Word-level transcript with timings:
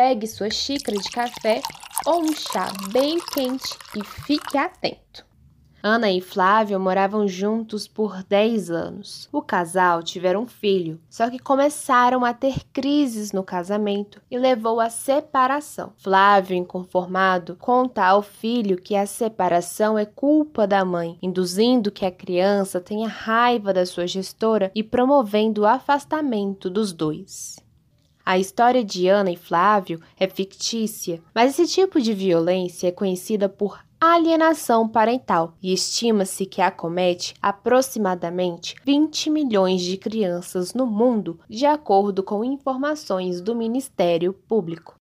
pegue 0.00 0.26
sua 0.26 0.48
xícara 0.48 0.96
de 0.96 1.10
café 1.10 1.60
ou 2.06 2.22
um 2.22 2.32
chá 2.32 2.72
bem 2.90 3.18
quente 3.34 3.76
e 3.94 4.02
fique 4.02 4.56
atento. 4.56 5.26
Ana 5.82 6.10
e 6.10 6.22
Flávio 6.22 6.80
moravam 6.80 7.28
juntos 7.28 7.86
por 7.86 8.22
10 8.22 8.70
anos. 8.70 9.28
O 9.30 9.42
casal 9.42 10.02
tiveram 10.02 10.44
um 10.44 10.46
filho, 10.46 10.98
só 11.10 11.28
que 11.28 11.38
começaram 11.38 12.24
a 12.24 12.32
ter 12.32 12.64
crises 12.72 13.32
no 13.32 13.42
casamento 13.44 14.22
e 14.30 14.38
levou 14.38 14.80
à 14.80 14.88
separação. 14.88 15.92
Flávio, 15.98 16.56
inconformado, 16.56 17.54
conta 17.56 18.02
ao 18.02 18.22
filho 18.22 18.80
que 18.80 18.96
a 18.96 19.04
separação 19.04 19.98
é 19.98 20.06
culpa 20.06 20.66
da 20.66 20.82
mãe, 20.82 21.18
induzindo 21.20 21.92
que 21.92 22.06
a 22.06 22.10
criança 22.10 22.80
tenha 22.80 23.06
raiva 23.06 23.70
da 23.70 23.84
sua 23.84 24.06
gestora 24.06 24.72
e 24.74 24.82
promovendo 24.82 25.60
o 25.60 25.66
afastamento 25.66 26.70
dos 26.70 26.90
dois. 26.90 27.58
A 28.30 28.38
história 28.38 28.84
de 28.84 29.08
Ana 29.08 29.32
e 29.32 29.36
Flávio 29.36 30.00
é 30.16 30.28
fictícia, 30.28 31.20
mas 31.34 31.58
esse 31.58 31.74
tipo 31.74 32.00
de 32.00 32.14
violência 32.14 32.86
é 32.86 32.92
conhecida 32.92 33.48
por 33.48 33.80
alienação 34.00 34.88
parental 34.88 35.54
e 35.60 35.72
estima-se 35.72 36.46
que 36.46 36.62
acomete 36.62 37.34
aproximadamente 37.42 38.76
20 38.86 39.30
milhões 39.30 39.82
de 39.82 39.96
crianças 39.96 40.72
no 40.74 40.86
mundo, 40.86 41.40
de 41.48 41.66
acordo 41.66 42.22
com 42.22 42.44
informações 42.44 43.40
do 43.40 43.52
Ministério 43.52 44.32
Público. 44.32 44.99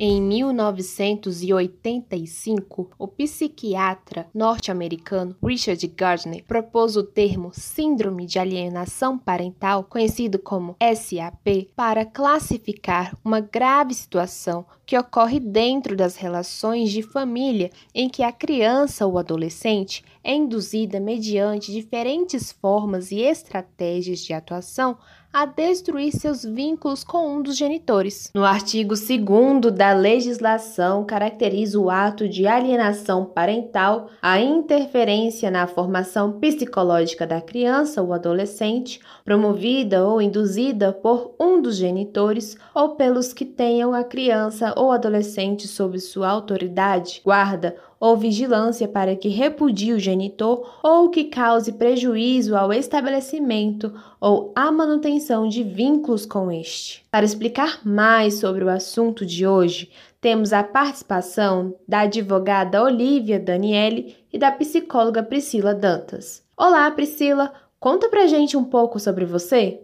Em 0.00 0.22
1985, 0.22 2.90
o 2.96 3.08
psiquiatra 3.08 4.28
norte-americano 4.32 5.34
Richard 5.42 5.84
Gardner 5.88 6.44
propôs 6.44 6.96
o 6.96 7.02
termo 7.02 7.50
Síndrome 7.52 8.24
de 8.24 8.38
Alienação 8.38 9.18
Parental, 9.18 9.82
conhecido 9.82 10.38
como 10.38 10.76
SAP, 10.80 11.72
para 11.74 12.06
classificar 12.06 13.18
uma 13.24 13.40
grave 13.40 13.92
situação 13.92 14.64
que 14.86 14.96
ocorre 14.96 15.40
dentro 15.40 15.96
das 15.96 16.14
relações 16.14 16.92
de 16.92 17.02
família 17.02 17.72
em 17.92 18.08
que 18.08 18.22
a 18.22 18.30
criança 18.30 19.04
ou 19.04 19.18
adolescente 19.18 20.04
é 20.22 20.32
induzida 20.32 21.00
mediante 21.00 21.72
diferentes 21.72 22.52
formas 22.52 23.10
e 23.10 23.18
estratégias 23.18 24.20
de 24.20 24.32
atuação 24.32 24.96
a 25.38 25.44
destruir 25.44 26.10
seus 26.10 26.42
vínculos 26.42 27.04
com 27.04 27.36
um 27.36 27.40
dos 27.40 27.56
genitores. 27.56 28.28
No 28.34 28.44
artigo 28.44 28.94
2 28.96 29.72
da 29.72 29.92
legislação, 29.92 31.04
caracteriza 31.04 31.78
o 31.78 31.88
ato 31.88 32.28
de 32.28 32.48
alienação 32.48 33.24
parental 33.24 34.10
a 34.20 34.40
interferência 34.40 35.48
na 35.48 35.68
formação 35.68 36.40
psicológica 36.40 37.24
da 37.24 37.40
criança 37.40 38.02
ou 38.02 38.12
adolescente, 38.12 38.98
promovida 39.24 40.04
ou 40.04 40.20
induzida 40.20 40.92
por 40.92 41.36
um 41.38 41.62
dos 41.62 41.76
genitores 41.76 42.56
ou 42.74 42.96
pelos 42.96 43.32
que 43.32 43.44
tenham 43.44 43.94
a 43.94 44.02
criança 44.02 44.74
ou 44.76 44.90
adolescente 44.90 45.68
sob 45.68 46.00
sua 46.00 46.28
autoridade, 46.30 47.20
guarda 47.24 47.76
ou 48.00 48.16
vigilância 48.16 48.86
para 48.86 49.16
que 49.16 49.28
repudie 49.28 49.92
o 49.92 49.98
genitor 49.98 50.78
ou 50.82 51.10
que 51.10 51.24
cause 51.24 51.72
prejuízo 51.72 52.56
ao 52.56 52.72
estabelecimento 52.72 53.92
ou 54.20 54.52
à 54.54 54.70
manutenção 54.70 55.48
de 55.48 55.62
vínculos 55.62 56.24
com 56.24 56.50
este. 56.50 57.04
Para 57.10 57.24
explicar 57.24 57.80
mais 57.84 58.34
sobre 58.34 58.64
o 58.64 58.68
assunto 58.68 59.26
de 59.26 59.46
hoje, 59.46 59.90
temos 60.20 60.52
a 60.52 60.62
participação 60.62 61.74
da 61.86 62.00
advogada 62.00 62.82
Olivia 62.82 63.38
Daniele 63.38 64.16
e 64.32 64.38
da 64.38 64.50
psicóloga 64.50 65.22
Priscila 65.22 65.74
Dantas. 65.74 66.44
Olá, 66.56 66.90
Priscila, 66.90 67.52
conta 67.78 68.08
pra 68.08 68.26
gente 68.26 68.56
um 68.56 68.64
pouco 68.64 68.98
sobre 68.98 69.24
você. 69.24 69.80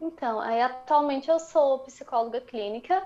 Então, 0.00 0.40
aí, 0.40 0.60
atualmente 0.60 1.30
eu 1.30 1.38
sou 1.38 1.78
psicóloga 1.80 2.40
clínica 2.40 3.02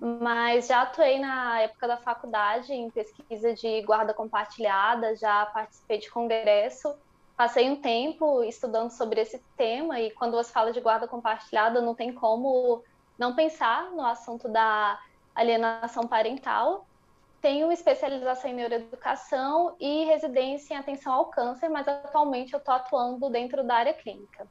mas 0.00 0.68
já 0.68 0.82
atuei 0.82 1.18
na 1.18 1.60
época 1.60 1.88
da 1.88 1.96
faculdade 1.96 2.72
em 2.72 2.90
pesquisa 2.90 3.52
de 3.54 3.82
guarda 3.82 4.14
compartilhada, 4.14 5.16
já 5.16 5.46
participei 5.46 5.98
de 5.98 6.10
congresso, 6.10 6.96
passei 7.36 7.68
um 7.68 7.80
tempo 7.80 8.42
estudando 8.44 8.90
sobre 8.90 9.20
esse 9.20 9.42
tema 9.56 10.00
e 10.00 10.10
quando 10.12 10.32
você 10.32 10.52
fala 10.52 10.72
de 10.72 10.80
guarda 10.80 11.08
compartilhada, 11.08 11.80
não 11.80 11.94
tem 11.94 12.12
como 12.12 12.82
não 13.18 13.34
pensar 13.34 13.90
no 13.90 14.04
assunto 14.04 14.48
da 14.48 14.98
alienação 15.34 16.06
parental. 16.06 16.86
Tenho 17.40 17.70
especialização 17.70 18.50
em 18.50 18.54
neuroeducação 18.54 19.76
e 19.80 20.04
residência 20.04 20.74
em 20.74 20.76
atenção 20.76 21.12
ao 21.12 21.26
câncer, 21.26 21.68
mas 21.68 21.86
atualmente 21.86 22.52
eu 22.52 22.58
estou 22.58 22.74
atuando 22.74 23.30
dentro 23.30 23.64
da 23.64 23.76
área 23.76 23.94
clínica. 23.94 24.48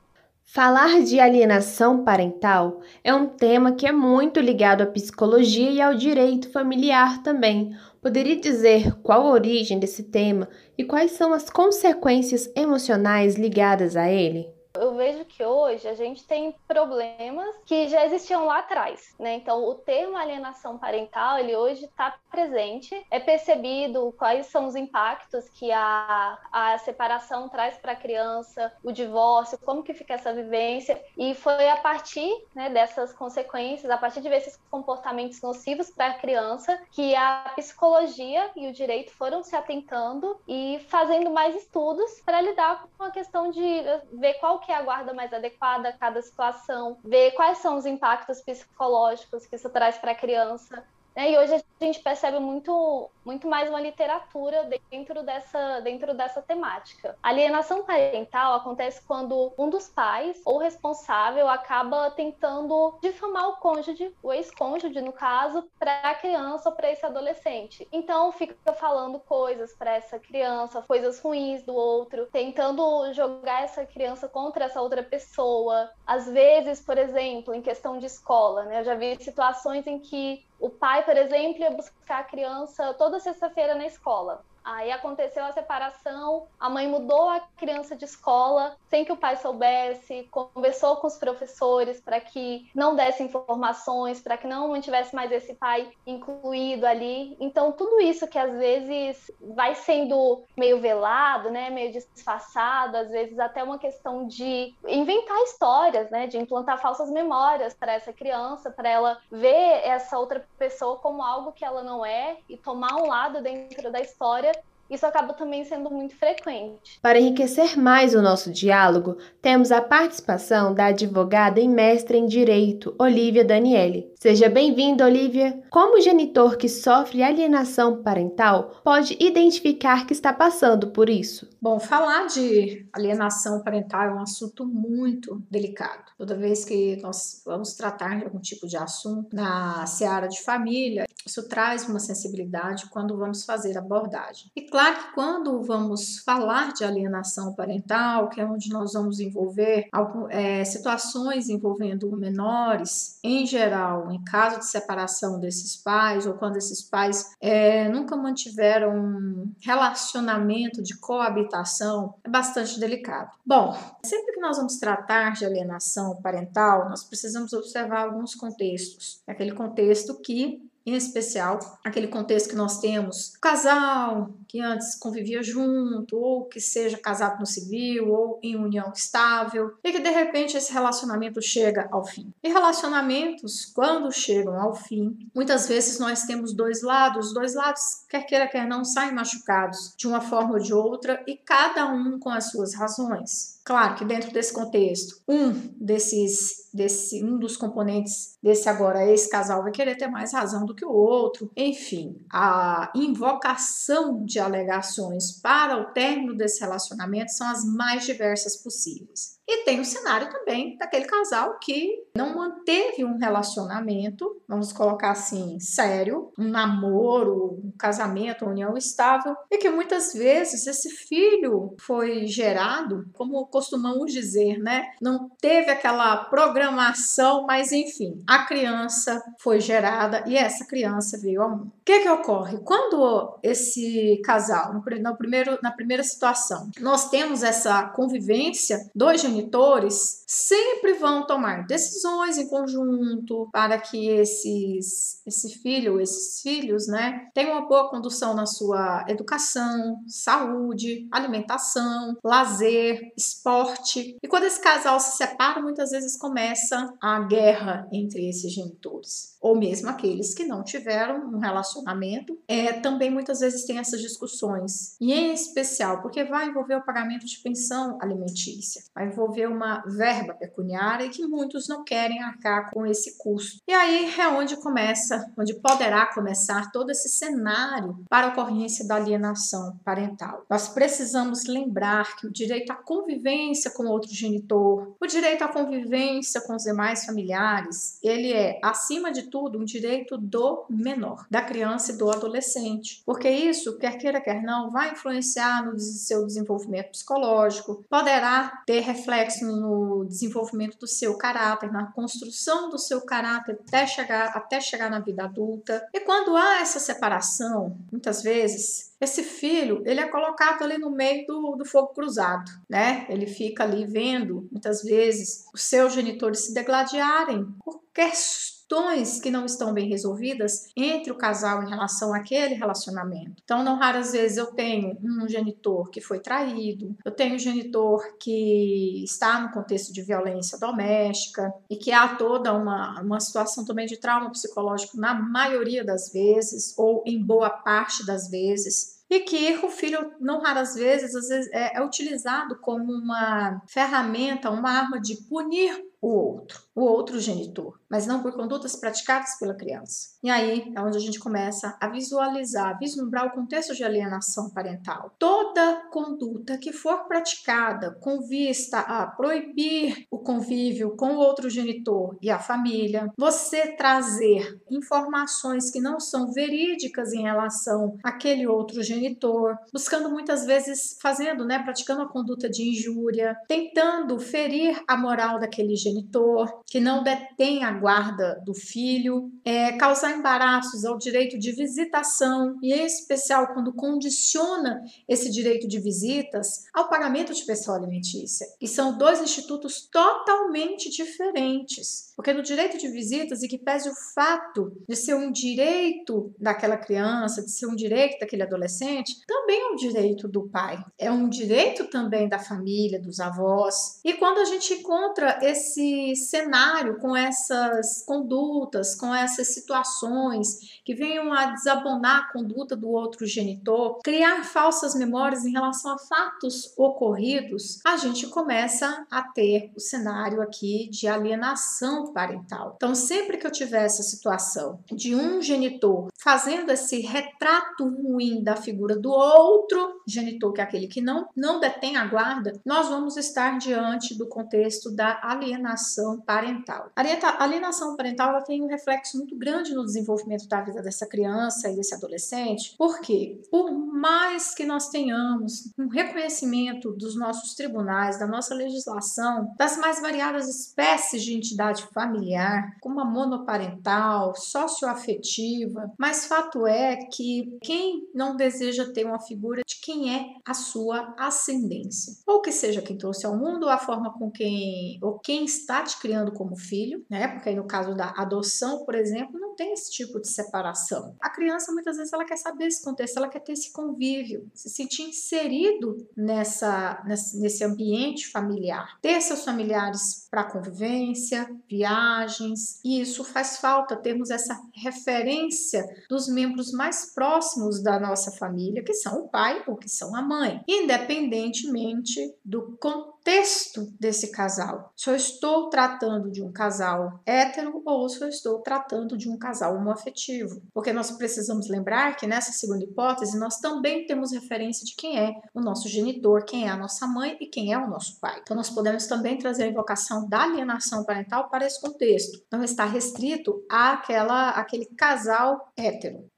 Falar 0.49 1.01
de 1.03 1.19
alienação 1.19 2.05
parental 2.05 2.79
é 3.03 3.13
um 3.13 3.27
tema 3.27 3.73
que 3.73 3.85
é 3.85 3.91
muito 3.91 4.39
ligado 4.39 4.81
à 4.81 4.85
psicologia 4.85 5.69
e 5.69 5.81
ao 5.81 5.93
direito 5.93 6.49
familiar 6.49 7.21
também. 7.21 7.75
Poderia 8.01 8.39
dizer 8.39 8.93
qual 9.03 9.27
a 9.27 9.31
origem 9.31 9.77
desse 9.77 10.03
tema 10.03 10.47
e 10.77 10.85
quais 10.85 11.11
são 11.11 11.33
as 11.33 11.49
consequências 11.49 12.49
emocionais 12.55 13.35
ligadas 13.35 13.97
a 13.97 14.09
ele? 14.09 14.47
Eu 14.79 14.95
vejo 14.95 15.25
que 15.25 15.43
hoje 15.43 15.87
a 15.87 15.93
gente 15.93 16.23
tem 16.23 16.55
problemas 16.67 17.55
que 17.65 17.87
já 17.87 18.05
existiam 18.05 18.45
lá 18.45 18.59
atrás, 18.59 19.15
né? 19.19 19.35
Então, 19.35 19.63
o 19.63 19.75
termo 19.75 20.17
alienação 20.17 20.77
parental, 20.77 21.39
ele 21.39 21.55
hoje 21.55 21.85
está 21.85 22.15
presente, 22.31 23.05
é 23.09 23.19
percebido 23.19 24.13
quais 24.17 24.47
são 24.47 24.65
os 24.65 24.75
impactos 24.75 25.49
que 25.49 25.71
a, 25.71 26.37
a 26.51 26.77
separação 26.77 27.49
traz 27.49 27.77
para 27.77 27.93
a 27.93 27.95
criança, 27.95 28.71
o 28.83 28.91
divórcio, 28.91 29.57
como 29.59 29.83
que 29.83 29.93
fica 29.93 30.13
essa 30.13 30.33
vivência, 30.33 31.01
e 31.17 31.33
foi 31.33 31.69
a 31.69 31.77
partir 31.77 32.31
né, 32.53 32.69
dessas 32.69 33.13
consequências, 33.13 33.89
a 33.89 33.97
partir 33.97 34.21
de 34.21 34.29
ver 34.29 34.37
esses 34.37 34.57
comportamentos 34.69 35.41
nocivos 35.41 35.89
para 35.89 36.07
a 36.07 36.13
criança, 36.15 36.79
que 36.91 37.15
a 37.15 37.51
psicologia 37.55 38.51
e 38.55 38.67
o 38.67 38.73
direito 38.73 39.11
foram 39.11 39.43
se 39.43 39.55
atentando 39.55 40.39
e 40.47 40.79
fazendo 40.87 41.29
mais 41.29 41.55
estudos 41.55 42.21
para 42.25 42.41
lidar 42.41 42.87
com 42.97 43.03
a 43.03 43.11
questão 43.11 43.49
de 43.49 43.83
ver 44.13 44.35
qual 44.35 44.59
que 44.67 44.71
é 44.73 44.75
a 44.75 44.81
guarda 44.81 45.13
mais 45.13 45.33
adequada 45.33 45.87
a 45.87 45.93
cada 45.93 46.21
situação, 46.21 46.99
ver 47.01 47.31
quais 47.31 47.59
são 47.59 47.77
os 47.77 47.85
impactos 47.85 48.41
psicológicos 48.41 49.47
que 49.47 49.55
isso 49.55 49.69
traz 49.69 49.97
para 49.97 50.11
a 50.11 50.15
criança. 50.15 50.83
Né? 51.17 51.31
E 51.31 51.37
hoje 51.39 51.55
a 51.55 51.83
gente 51.83 51.99
percebe 51.99 52.37
muito, 52.37 53.09
muito 53.25 53.47
mais 53.47 53.67
uma 53.67 53.81
literatura 53.81 54.69
dentro 54.91 55.23
dessa, 55.23 55.79
dentro 55.79 56.13
dessa 56.13 56.43
temática. 56.43 57.17
Alienação 57.23 57.83
parental 57.83 58.53
acontece 58.53 59.01
quando 59.01 59.51
um 59.57 59.67
dos 59.67 59.89
pais 59.89 60.39
ou 60.45 60.59
responsável 60.59 61.47
acaba 61.47 62.11
tentando 62.11 62.99
difamar 63.01 63.49
o 63.49 63.57
cônjuge, 63.57 64.13
o 64.21 64.31
ex-cônjuge, 64.31 65.01
no 65.01 65.11
caso, 65.11 65.67
para 65.79 66.01
a 66.01 66.13
criança 66.13 66.69
ou 66.69 66.75
para 66.75 66.91
esse 66.91 67.03
adolescente. 67.03 67.87
Então 67.91 68.31
fica 68.31 68.73
falando 68.73 69.19
coisas 69.19 69.73
para 69.73 69.95
essa 69.95 70.19
criança, 70.19 70.83
coisas 70.83 71.19
ruins 71.19 71.63
do 71.63 71.73
outro, 71.73 72.27
tentando 72.31 73.11
jogar 73.13 73.63
essa 73.63 73.83
criança 73.87 74.27
contra 74.27 74.65
essa 74.65 74.79
outra 74.79 75.01
pessoa. 75.01 75.89
Às 76.05 76.29
vezes, 76.29 76.79
por 76.79 76.99
exemplo, 76.99 77.55
em 77.55 77.61
questão 77.63 77.97
de 77.97 78.05
escola, 78.05 78.65
né? 78.65 78.81
Eu 78.81 78.83
já 78.83 78.93
vi 78.93 79.17
situações 79.19 79.87
em 79.87 79.97
que 79.97 80.45
o 80.59 80.69
pai, 80.69 81.03
por 81.03 81.15
exemplo, 81.15 81.61
ia 81.61 81.71
buscar 81.71 82.19
a 82.19 82.23
criança 82.23 82.93
toda 82.95 83.19
sexta-feira 83.19 83.75
na 83.75 83.85
escola. 83.85 84.43
Aí 84.67 84.91
aconteceu 84.91 85.45
a 85.45 85.53
separação, 85.53 86.45
a 86.59 86.69
mãe 86.69 86.89
mudou 86.89 87.29
a 87.29 87.39
criança 87.55 87.95
de 87.95 88.03
escola 88.03 88.75
sem 88.89 89.05
que 89.05 89.13
o 89.13 89.15
pai 89.15 89.37
soubesse, 89.37 90.27
conversou 90.29 90.97
com 90.97 91.07
os 91.07 91.17
professores 91.17 92.01
para 92.01 92.19
que 92.19 92.69
não 92.75 92.93
desse 92.93 93.23
informações, 93.23 94.19
para 94.19 94.37
que 94.37 94.45
não 94.45 94.67
mantivesse 94.67 95.15
mais 95.15 95.31
esse 95.31 95.53
pai 95.53 95.89
incluído 96.05 96.85
ali. 96.85 97.37
Então, 97.39 97.71
tudo 97.71 98.01
isso 98.01 98.27
que 98.27 98.37
às 98.37 98.51
vezes 98.57 99.31
vai 99.39 99.73
sendo 99.73 100.43
meio 100.57 100.81
velado, 100.81 101.49
né, 101.49 101.69
meio 101.69 101.93
disfarçado, 101.93 102.97
às 102.97 103.09
vezes 103.09 103.39
até 103.39 103.63
uma 103.63 103.77
questão 103.77 104.27
de 104.27 104.75
inventar 104.85 105.37
histórias, 105.43 106.09
né, 106.11 106.27
de 106.27 106.37
implantar 106.37 106.81
falsas 106.81 107.09
memórias 107.09 107.73
para 107.73 107.93
essa 107.93 108.11
criança, 108.11 108.69
para 108.69 108.89
ela 108.89 109.17
ver 109.31 109.81
essa 109.85 110.19
outra 110.19 110.45
pessoa 110.59 110.97
como 110.97 111.23
algo 111.23 111.53
que 111.53 111.63
ela 111.63 111.83
não 111.83 112.05
é 112.05 112.39
e 112.49 112.57
tomar 112.57 112.95
um 112.95 113.07
lado 113.07 113.41
dentro 113.41 113.89
da 113.89 114.01
história 114.01 114.56
isso 114.89 115.05
acaba 115.05 115.33
também 115.33 115.63
sendo 115.63 115.89
muito 115.89 116.15
frequente. 116.15 116.99
Para 117.01 117.19
enriquecer 117.19 117.77
mais 117.77 118.13
o 118.13 118.21
nosso 118.21 118.51
diálogo, 118.51 119.17
temos 119.41 119.71
a 119.71 119.81
participação 119.81 120.73
da 120.73 120.87
advogada 120.87 121.59
e 121.59 121.67
mestre 121.67 122.17
em 122.17 122.25
Direito, 122.25 122.95
Olivia 122.99 123.43
Daniele. 123.43 124.11
Seja 124.19 124.49
bem-vinda, 124.49 125.05
Olivia. 125.05 125.61
Como 125.69 125.97
o 125.97 126.01
genitor 126.01 126.57
que 126.57 126.67
sofre 126.67 127.21
alienação 127.21 128.01
parental 128.01 128.81
pode 128.83 129.17
identificar 129.19 130.05
que 130.07 130.13
está 130.13 130.33
passando 130.33 130.87
por 130.87 131.09
isso? 131.09 131.47
Bom, 131.61 131.79
falar 131.79 132.27
de 132.27 132.87
alienação 132.93 133.61
parental 133.61 134.01
é 134.01 134.13
um 134.13 134.21
assunto 134.21 134.65
muito 134.65 135.43
delicado. 135.49 136.11
Toda 136.17 136.35
vez 136.35 136.65
que 136.65 136.97
nós 137.01 137.41
vamos 137.45 137.73
tratar 137.73 138.17
de 138.17 138.25
algum 138.25 138.39
tipo 138.39 138.67
de 138.67 138.77
assunto 138.77 139.35
na 139.35 139.85
seara 139.85 140.27
de 140.27 140.41
família, 140.41 141.05
isso 141.25 141.47
traz 141.47 141.87
uma 141.87 141.99
sensibilidade 141.99 142.89
quando 142.89 143.17
vamos 143.17 143.43
fazer 143.43 143.77
abordagem. 143.77 144.49
E 144.55 144.61
claro 144.77 144.95
que 144.95 145.13
quando 145.13 145.63
vamos 145.63 146.19
falar 146.19 146.71
de 146.71 146.83
alienação 146.83 147.51
parental, 147.55 148.29
que 148.29 148.39
é 148.39 148.45
onde 148.45 148.69
nós 148.69 148.93
vamos 148.93 149.19
envolver 149.19 149.89
é, 150.29 150.63
situações 150.63 151.49
envolvendo 151.49 152.15
menores, 152.15 153.17
em 153.23 153.43
geral, 153.43 154.11
em 154.11 154.23
caso 154.23 154.59
de 154.59 154.67
separação 154.67 155.39
desses 155.39 155.75
pais, 155.75 156.27
ou 156.27 156.35
quando 156.35 156.57
esses 156.57 156.83
pais 156.83 157.33
é, 157.41 157.89
nunca 157.89 158.15
mantiveram 158.15 158.95
um 158.95 159.51
relacionamento 159.61 160.83
de 160.83 160.95
coabitação, 160.95 162.13
é 162.23 162.29
bastante 162.29 162.79
delicado. 162.79 163.31
Bom, 163.43 163.75
sempre 164.05 164.31
que 164.33 164.39
nós 164.39 164.57
vamos 164.57 164.77
tratar 164.77 165.31
de 165.31 165.43
alienação 165.43 166.21
parental, 166.21 166.87
nós 166.87 167.03
precisamos 167.03 167.51
observar 167.51 168.03
alguns 168.03 168.35
contextos. 168.35 169.23
Aquele 169.25 169.53
contexto 169.53 170.21
que 170.21 170.61
em 170.87 170.95
especial 170.95 171.59
aquele 171.83 172.07
contexto 172.07 172.49
que 172.49 172.55
nós 172.55 172.79
temos, 172.79 173.33
casal 173.41 174.31
que 174.47 174.61
antes 174.61 174.95
convivia 174.95 175.43
junto, 175.43 176.15
ou 176.15 176.45
que 176.45 176.61
seja 176.61 176.97
casado 176.97 177.39
no 177.39 177.45
civil, 177.45 178.09
ou 178.09 178.39
em 178.41 178.55
união 178.55 178.93
estável, 178.95 179.73
e 179.83 179.91
que 179.91 179.99
de 179.99 180.09
repente 180.09 180.55
esse 180.55 180.71
relacionamento 180.71 181.41
chega 181.41 181.89
ao 181.91 182.05
fim. 182.05 182.33
E 182.41 182.47
relacionamentos, 182.47 183.65
quando 183.65 184.09
chegam 184.13 184.57
ao 184.59 184.73
fim, 184.73 185.29
muitas 185.35 185.67
vezes 185.67 185.99
nós 185.99 186.23
temos 186.23 186.53
dois 186.53 186.81
lados, 186.81 187.27
os 187.27 187.33
dois 187.33 187.53
lados, 187.53 187.81
quer 188.07 188.25
queira, 188.25 188.47
quer 188.47 188.65
não, 188.65 188.85
saem 188.85 189.13
machucados 189.13 189.93
de 189.97 190.07
uma 190.07 190.21
forma 190.21 190.53
ou 190.53 190.59
de 190.59 190.73
outra, 190.73 191.21
e 191.27 191.35
cada 191.35 191.87
um 191.87 192.17
com 192.17 192.29
as 192.29 192.49
suas 192.49 192.73
razões. 192.73 193.56
Claro 193.67 193.95
que 193.95 194.05
dentro 194.05 194.31
desse 194.31 194.53
contexto, 194.53 195.21
um 195.27 195.51
desses, 195.77 196.69
desse, 196.73 197.21
um 197.21 197.37
dos 197.37 197.57
componentes 197.57 198.37
desse 198.41 198.69
agora 198.69 199.05
ex-casal 199.05 199.61
vai 199.61 199.73
querer 199.73 199.97
ter 199.97 200.07
mais 200.07 200.31
razão 200.31 200.65
do 200.65 200.73
que 200.73 200.85
o 200.85 200.89
outro. 200.89 201.51
Enfim, 201.53 202.15
a 202.31 202.89
invocação 202.95 204.23
de 204.23 204.39
alegações 204.39 205.33
para 205.41 205.81
o 205.81 205.91
término 205.91 206.33
desse 206.33 206.61
relacionamento 206.61 207.33
são 207.33 207.45
as 207.45 207.65
mais 207.65 208.05
diversas 208.05 208.55
possíveis. 208.55 209.36
E 209.47 209.63
tem 209.63 209.79
o 209.79 209.85
cenário 209.85 210.29
também 210.29 210.77
daquele 210.77 211.05
casal 211.05 211.57
que 211.59 212.03
não 212.15 212.35
manteve 212.35 213.05
um 213.05 213.17
relacionamento, 213.17 214.41
vamos 214.47 214.73
colocar 214.73 215.11
assim, 215.11 215.57
sério, 215.59 216.31
um 216.37 216.49
namoro, 216.49 217.61
um 217.63 217.71
casamento, 217.77 218.43
uma 218.43 218.51
união 218.51 218.75
estável, 218.75 219.35
e 219.49 219.57
que 219.57 219.69
muitas 219.69 220.13
vezes 220.13 220.67
esse 220.67 220.89
filho 220.89 221.75
foi 221.79 222.27
gerado, 222.27 223.05
como 223.13 223.45
costumamos 223.47 224.11
dizer, 224.11 224.57
né? 224.57 224.85
Não 225.01 225.29
teve 225.39 225.71
aquela 225.71 226.25
programação, 226.25 227.45
mas 227.45 227.71
enfim, 227.71 228.21
a 228.27 228.39
criança 228.39 229.21
foi 229.39 229.59
gerada 229.59 230.23
e 230.27 230.35
essa 230.35 230.65
criança 230.65 231.17
veio 231.17 231.41
ao 231.41 231.51
mundo. 231.51 231.67
O 231.67 231.85
que 231.85 231.99
que 231.99 232.09
ocorre? 232.09 232.57
Quando 232.65 233.39
esse 233.41 234.19
casal, 234.25 234.73
no, 234.73 234.81
primeiro, 235.15 235.57
na 235.61 235.71
primeira 235.71 236.03
situação, 236.03 236.69
nós 236.79 237.09
temos 237.09 237.43
essa 237.43 237.83
convivência 237.89 238.89
dos 238.93 239.23
genitores 239.37 240.23
sempre 240.27 240.93
vão 240.93 241.25
tomar 241.25 241.65
decisões 241.65 242.37
em 242.37 242.47
conjunto 242.47 243.47
para 243.51 243.79
que 243.79 244.09
esses, 244.09 245.21
esse 245.25 245.59
filho, 245.59 246.01
esses 246.01 246.41
filhos, 246.41 246.87
né, 246.87 247.29
tenham 247.33 247.53
uma 247.53 247.67
boa 247.67 247.89
condução 247.89 248.33
na 248.33 248.45
sua 248.45 249.05
educação, 249.07 249.97
saúde, 250.07 251.07
alimentação, 251.11 252.17
lazer, 252.23 253.13
esporte. 253.15 254.17
E 254.21 254.27
quando 254.27 254.43
esse 254.43 254.61
casal 254.61 254.99
se 254.99 255.17
separa, 255.17 255.61
muitas 255.61 255.91
vezes 255.91 256.17
começa 256.17 256.93
a 257.01 257.19
guerra 257.21 257.87
entre 257.91 258.27
esses 258.27 258.51
genitores, 258.51 259.37
ou 259.39 259.57
mesmo 259.57 259.89
aqueles 259.89 260.33
que 260.33 260.43
não 260.43 260.63
tiveram 260.63 261.29
um 261.33 261.39
relacionamento. 261.39 262.37
É, 262.47 262.73
também 262.73 263.09
muitas 263.09 263.39
vezes 263.39 263.65
tem 263.65 263.77
essas 263.77 264.01
discussões, 264.01 264.95
e 264.99 265.13
em 265.13 265.33
especial 265.33 266.01
porque 266.01 266.23
vai 266.23 266.47
envolver 266.47 266.75
o 266.75 266.85
pagamento 266.85 267.25
de 267.25 267.39
pensão 267.39 267.97
alimentícia, 268.01 268.81
vai 268.93 269.07
envolver 269.07 269.26
uma 269.47 269.83
verba 269.85 270.33
pecuniária 270.33 271.05
e 271.05 271.09
que 271.09 271.25
muitos 271.25 271.67
não 271.67 271.83
querem 271.83 272.21
arcar 272.21 272.71
com 272.71 272.85
esse 272.85 273.17
custo. 273.17 273.61
E 273.67 273.73
aí 273.73 274.13
é 274.19 274.27
onde 274.27 274.57
começa, 274.57 275.31
onde 275.37 275.53
poderá 275.55 276.05
começar 276.07 276.71
todo 276.71 276.89
esse 276.89 277.09
cenário 277.09 278.03
para 278.09 278.27
a 278.27 278.29
ocorrência 278.29 278.87
da 278.87 278.95
alienação 278.95 279.77
parental. 279.83 280.45
Nós 280.49 280.69
precisamos 280.69 281.45
lembrar 281.45 282.15
que 282.15 282.27
o 282.27 282.31
direito 282.31 282.71
à 282.71 282.75
convivência 282.75 283.71
com 283.71 283.85
outro 283.85 284.13
genitor, 284.13 284.95
o 284.99 285.07
direito 285.07 285.43
à 285.43 285.47
convivência 285.47 286.41
com 286.41 286.55
os 286.55 286.63
demais 286.63 287.05
familiares, 287.05 287.99
ele 288.03 288.33
é, 288.33 288.59
acima 288.63 289.11
de 289.11 289.23
tudo, 289.23 289.59
um 289.59 289.65
direito 289.65 290.17
do 290.17 290.65
menor, 290.69 291.25
da 291.29 291.41
criança 291.41 291.91
e 291.91 291.97
do 291.97 292.09
adolescente, 292.09 293.01
porque 293.05 293.29
isso, 293.29 293.77
quer 293.77 293.97
queira, 293.97 294.21
quer 294.21 294.41
não, 294.41 294.69
vai 294.69 294.91
influenciar 294.91 295.65
no 295.65 295.77
seu 295.79 296.25
desenvolvimento 296.25 296.91
psicológico, 296.91 297.83
poderá 297.89 298.63
ter 298.65 298.81
reflexo 298.81 299.16
reflexo 299.17 299.45
no 299.45 300.05
desenvolvimento 300.05 300.77
do 300.77 300.87
seu 300.87 301.17
caráter, 301.17 301.71
na 301.71 301.91
construção 301.91 302.69
do 302.69 302.77
seu 302.77 303.01
caráter 303.01 303.57
até 303.67 303.87
chegar, 303.87 304.27
até 304.35 304.61
chegar 304.61 304.89
na 304.89 304.99
vida 304.99 305.23
adulta. 305.23 305.87
E 305.93 305.99
quando 306.01 306.35
há 306.35 306.59
essa 306.61 306.79
separação, 306.79 307.75
muitas 307.91 308.21
vezes, 308.21 308.86
esse 308.99 309.23
filho 309.23 309.83
ele 309.85 309.99
é 309.99 310.07
colocado 310.07 310.63
ali 310.63 310.77
no 310.77 310.91
meio 310.91 311.25
do, 311.25 311.55
do 311.55 311.65
fogo 311.65 311.93
cruzado, 311.93 312.51
né? 312.69 313.05
Ele 313.09 313.27
fica 313.27 313.63
ali 313.63 313.85
vendo, 313.85 314.47
muitas 314.51 314.83
vezes, 314.83 315.45
os 315.53 315.63
seus 315.63 315.93
genitores 315.93 316.45
se 316.45 316.53
degladiarem 316.53 317.45
por 317.63 317.81
questões 317.93 319.19
que 319.19 319.31
não 319.31 319.45
estão 319.45 319.73
bem 319.73 319.89
resolvidas 319.89 320.67
entre 320.75 321.11
o 321.11 321.17
casal 321.17 321.63
em 321.63 321.69
relação 321.69 322.13
àquele 322.13 322.53
relacionamento. 322.53 323.41
Então, 323.43 323.63
não 323.63 323.77
raras 323.77 324.11
vezes 324.11 324.37
eu 324.37 324.47
tenho 324.47 324.97
um 325.01 325.27
genitor 325.27 325.89
que 325.89 326.01
foi 326.01 326.19
traído, 326.19 326.95
eu 327.03 327.11
tenho 327.11 327.35
um 327.35 327.39
genitor 327.39 328.03
que 328.19 329.03
está 329.03 329.39
no 329.39 329.51
contexto 329.51 329.91
de 329.93 330.03
violência 330.03 330.59
doméstica 330.59 331.51
e 331.69 331.75
que 331.75 331.91
há 331.91 332.15
toda 332.15 332.53
uma, 332.53 333.01
uma 333.01 333.19
situação 333.19 333.65
também 333.65 333.85
de 333.85 333.97
trauma 333.97 334.29
psicológico 334.29 334.97
na 334.97 335.13
maioria 335.13 335.83
das 335.83 336.11
vezes, 336.11 336.77
ou 336.77 337.03
em 337.05 337.23
boa 337.23 337.49
parte 337.49 338.05
das 338.05 338.29
vezes 338.29 338.86
e 339.09 339.21
que 339.21 339.57
o 339.63 339.69
filho, 339.69 340.13
não 340.19 340.41
raras 340.41 340.75
vezes, 340.75 341.15
às 341.15 341.27
vezes 341.27 341.51
é, 341.53 341.77
é 341.77 341.81
utilizado 341.81 342.59
como 342.59 342.91
uma 342.91 343.61
ferramenta, 343.67 344.49
uma 344.49 344.69
arma 344.69 344.99
de 344.99 345.15
punir 345.27 345.73
o 346.01 346.09
outro, 346.09 346.61
o 346.77 346.81
outro 346.83 347.19
genitor, 347.19 347.79
mas 347.89 348.05
não 348.05 348.21
por 348.21 348.33
condutas 348.33 348.75
praticadas 348.75 349.39
pela 349.39 349.55
criança. 349.55 350.09
E 350.23 350.29
aí 350.29 350.71
é 350.75 350.79
onde 350.79 350.95
a 350.95 350.99
gente 350.99 351.19
começa 351.19 351.75
a 351.81 351.89
visualizar, 351.89 352.77
vislumbrar 352.77 353.25
o 353.25 353.31
contexto 353.31 353.73
de 353.73 353.83
alienação 353.83 354.51
parental. 354.51 355.11
Toda 355.17 355.87
conduta 355.89 356.55
que 356.59 356.71
for 356.71 357.07
praticada 357.07 357.97
com 357.99 358.21
vista 358.21 358.79
a 358.79 359.07
proibir 359.07 360.05
o 360.11 360.19
convívio 360.19 360.95
com 360.95 361.13
o 361.13 361.17
outro 361.17 361.49
genitor 361.49 362.15
e 362.21 362.29
a 362.29 362.37
família, 362.37 363.11
você 363.17 363.75
trazer 363.75 364.61
informações 364.69 365.71
que 365.71 365.81
não 365.81 365.99
são 365.99 366.31
verídicas 366.31 367.11
em 367.11 367.23
relação 367.23 367.97
àquele 368.03 368.45
outro 368.45 368.83
genitor, 368.83 369.57
buscando 369.73 370.11
muitas 370.11 370.45
vezes 370.45 370.95
fazendo, 371.01 371.43
né, 371.43 371.57
praticando 371.57 372.03
a 372.03 372.09
conduta 372.09 372.47
de 372.47 372.69
injúria, 372.69 373.35
tentando 373.47 374.19
ferir 374.19 374.79
a 374.87 374.95
moral 374.95 375.39
daquele 375.39 375.75
genitor, 375.75 376.61
que 376.67 376.79
não 376.79 377.03
detém 377.03 377.63
a 377.63 377.71
guarda 377.71 378.41
do 378.45 378.53
filho, 378.53 379.31
é, 379.43 379.73
causar 379.77 380.11
embaraços 380.11 380.85
ao 380.85 380.97
direito 380.97 381.37
de 381.39 381.51
visitação, 381.51 382.57
e 382.61 382.73
em 382.73 382.85
especial 382.85 383.53
quando 383.53 383.73
condiciona 383.73 384.81
esse 385.07 385.31
direito 385.31 385.67
de 385.67 385.79
visitas 385.79 386.65
ao 386.73 386.89
pagamento 386.89 387.33
de 387.33 387.45
pensão 387.45 387.73
alimentícia. 387.73 388.45
E 388.61 388.67
são 388.67 388.97
dois 388.97 389.21
institutos 389.21 389.87
totalmente 389.89 390.89
diferentes, 390.89 392.13
porque 392.15 392.33
no 392.33 392.43
direito 392.43 392.77
de 392.77 392.87
visitas, 392.87 393.43
e 393.43 393.47
que 393.47 393.57
pese 393.57 393.89
o 393.89 393.95
fato 394.13 394.73
de 394.87 394.95
ser 394.95 395.15
um 395.15 395.31
direito 395.31 396.33
daquela 396.39 396.77
criança, 396.77 397.43
de 397.43 397.51
ser 397.51 397.67
um 397.67 397.75
direito 397.75 398.19
daquele 398.19 398.43
adolescente, 398.43 399.15
também 399.25 399.61
é 399.61 399.67
um 399.67 399.75
direito 399.75 400.27
do 400.27 400.49
pai, 400.49 400.83
é 400.97 401.09
um 401.09 401.29
direito 401.29 401.85
também 401.85 402.27
da 402.27 402.39
família, 402.39 403.01
dos 403.01 403.19
avós. 403.19 403.99
E 404.03 404.13
quando 404.13 404.39
a 404.39 404.45
gente 404.45 404.73
encontra 404.73 405.39
esse 405.41 405.87
esse 405.87 406.37
cenário, 406.57 406.97
com 406.97 407.15
essas 407.15 408.03
condutas, 408.03 408.95
com 408.95 409.13
essas 409.13 409.53
situações 409.53 410.81
que 410.83 410.95
venham 410.95 411.31
a 411.31 411.47
desabonar 411.47 412.21
a 412.21 412.33
conduta 412.33 412.75
do 412.75 412.89
outro 412.89 413.25
genitor, 413.25 413.99
criar 414.03 414.43
falsas 414.43 414.95
memórias 414.95 415.45
em 415.45 415.51
relação 415.51 415.93
a 415.93 415.99
fatos 415.99 416.73
ocorridos, 416.75 417.79
a 417.85 417.97
gente 417.97 418.27
começa 418.27 419.05
a 419.11 419.21
ter 419.21 419.71
o 419.75 419.79
cenário 419.79 420.41
aqui 420.41 420.89
de 420.89 421.07
alienação 421.07 422.11
parental. 422.11 422.73
Então, 422.75 422.95
sempre 422.95 423.37
que 423.37 423.45
eu 423.45 423.51
tiver 423.51 423.85
essa 423.85 424.01
situação 424.01 424.79
de 424.91 425.15
um 425.15 425.41
genitor 425.41 426.07
fazendo 426.17 426.71
esse 426.71 427.01
retrato 427.01 427.87
ruim 427.87 428.43
da 428.43 428.55
figura 428.55 428.97
do 428.97 429.11
outro 429.11 430.01
genitor, 430.07 430.53
que 430.53 430.61
é 430.61 430.63
aquele 430.63 430.87
que 430.87 431.01
não, 431.01 431.29
não 431.35 431.59
detém 431.59 431.97
a 431.97 432.05
guarda, 432.05 432.53
nós 432.65 432.89
vamos 432.89 433.15
estar 433.15 433.57
diante 433.57 434.17
do 434.17 434.27
contexto 434.27 434.89
da 434.89 435.19
alienação 435.21 436.19
parental 436.21 436.46
parental. 436.47 436.91
A 436.95 437.43
alienação 437.43 437.95
parental 437.95 438.29
ela 438.29 438.41
tem 438.41 438.63
um 438.63 438.67
reflexo 438.67 439.17
muito 439.17 439.35
grande 439.35 439.73
no 439.73 439.85
desenvolvimento 439.85 440.47
da 440.47 440.61
vida 440.61 440.81
dessa 440.81 441.05
criança 441.05 441.69
e 441.69 441.75
desse 441.75 441.93
adolescente, 441.93 442.75
porque 442.77 443.41
por 443.51 443.71
mais 443.71 444.53
que 444.53 444.65
nós 444.65 444.89
tenhamos 444.89 445.71
um 445.77 445.87
reconhecimento 445.87 446.91
dos 446.93 447.15
nossos 447.15 447.55
tribunais, 447.55 448.19
da 448.19 448.27
nossa 448.27 448.53
legislação, 448.53 449.53
das 449.57 449.77
mais 449.77 450.01
variadas 450.01 450.47
espécies 450.47 451.23
de 451.23 451.33
entidade 451.33 451.85
familiar, 451.93 452.77
como 452.81 452.99
a 452.99 453.05
monoparental, 453.05 454.35
socioafetiva, 454.35 455.91
mas 455.97 456.25
fato 456.25 456.65
é 456.65 456.97
que 457.11 457.57
quem 457.61 458.07
não 458.13 458.35
deseja 458.35 458.91
ter 458.93 459.05
uma 459.05 459.19
figura 459.19 459.61
de 459.65 459.79
quem 459.81 460.13
é 460.15 460.35
a 460.45 460.53
sua 460.53 461.13
ascendência, 461.17 462.13
ou 462.25 462.41
que 462.41 462.51
seja 462.51 462.81
quem 462.81 462.97
trouxe 462.97 463.25
ao 463.25 463.37
mundo, 463.37 463.69
a 463.69 463.77
forma 463.77 464.13
com 464.13 464.31
quem 464.31 464.99
ou 465.01 465.19
quem 465.19 465.45
está 465.45 465.83
te 465.83 465.99
criando 465.99 466.31
como 466.37 466.55
filho, 466.55 467.05
né? 467.09 467.27
Porque 467.27 467.49
aí 467.49 467.55
no 467.55 467.65
caso 467.65 467.95
da 467.95 468.13
adoção, 468.15 468.85
por 468.85 468.95
exemplo, 468.95 469.39
não 469.39 469.55
tem 469.55 469.73
esse 469.73 469.91
tipo 469.91 470.19
de 470.21 470.29
separação. 470.29 471.15
A 471.21 471.29
criança 471.29 471.71
muitas 471.71 471.97
vezes 471.97 472.13
ela 472.13 472.25
quer 472.25 472.37
saber 472.37 472.67
esse 472.67 472.83
contexto, 472.83 473.17
ela 473.17 473.27
quer 473.27 473.39
ter 473.39 473.53
esse 473.53 473.71
convívio, 473.71 474.49
se 474.53 474.69
sentir 474.69 475.03
inserido 475.03 475.97
nessa, 476.15 477.03
nesse 477.05 477.63
ambiente 477.63 478.29
familiar, 478.29 478.97
ter 479.01 479.19
seus 479.21 479.43
familiares 479.43 480.26
para 480.29 480.43
convivência, 480.43 481.47
viagens, 481.69 482.79
e 482.83 483.01
isso 483.01 483.23
faz 483.23 483.57
falta 483.57 483.95
termos 483.95 484.29
essa 484.29 484.59
referência 484.73 485.85
dos 486.09 486.27
membros 486.27 486.71
mais 486.71 487.13
próximos 487.13 487.81
da 487.81 487.99
nossa 487.99 488.31
família, 488.31 488.83
que 488.83 488.93
são 488.93 489.21
o 489.21 489.29
pai 489.29 489.63
ou 489.67 489.75
que 489.75 489.89
são 489.89 490.15
a 490.15 490.21
mãe, 490.21 490.61
independentemente 490.67 492.35
do 492.43 492.77
contexto 492.79 493.87
desse 493.99 494.31
casal. 494.31 494.91
Se 494.95 495.09
eu 495.09 495.15
estou 495.15 495.69
tratando 495.69 496.31
de 496.31 496.41
um 496.41 496.51
casal 496.51 497.19
hétero 497.25 497.81
ou 497.85 498.07
se 498.09 498.21
eu 498.21 498.29
estou 498.29 498.59
tratando 498.59 499.17
de 499.17 499.29
um 499.29 499.37
casal 499.37 499.75
homoafetivo. 499.75 500.61
Porque 500.73 500.93
nós 500.93 501.11
precisamos 501.11 501.69
lembrar 501.69 502.15
que 502.15 502.27
nessa 502.27 502.51
segunda 502.51 502.83
hipótese 502.83 503.37
nós 503.39 503.59
também 503.59 504.05
temos 504.05 504.31
referência 504.31 504.85
de 504.85 504.95
quem 504.95 505.19
é 505.19 505.33
o 505.53 505.61
nosso 505.61 505.87
genitor, 505.87 506.45
quem 506.45 506.67
é 506.67 506.69
a 506.69 506.77
nossa 506.77 507.05
mãe 507.07 507.37
e 507.39 507.47
quem 507.47 507.73
é 507.73 507.77
o 507.77 507.89
nosso 507.89 508.19
pai. 508.19 508.39
Então 508.41 508.55
nós 508.55 508.69
podemos 508.69 509.07
também 509.07 509.37
trazer 509.37 509.63
a 509.63 509.67
invocação 509.67 510.16
da 510.25 510.43
alienação 510.43 511.03
parental 511.03 511.49
para 511.49 511.65
esse 511.65 511.81
contexto. 511.81 512.41
Não 512.49 512.63
está 512.63 512.85
restrito 512.85 513.61
àquela, 513.69 514.51
àquele 514.51 514.85
casal 514.85 515.71
hétero 515.75 516.29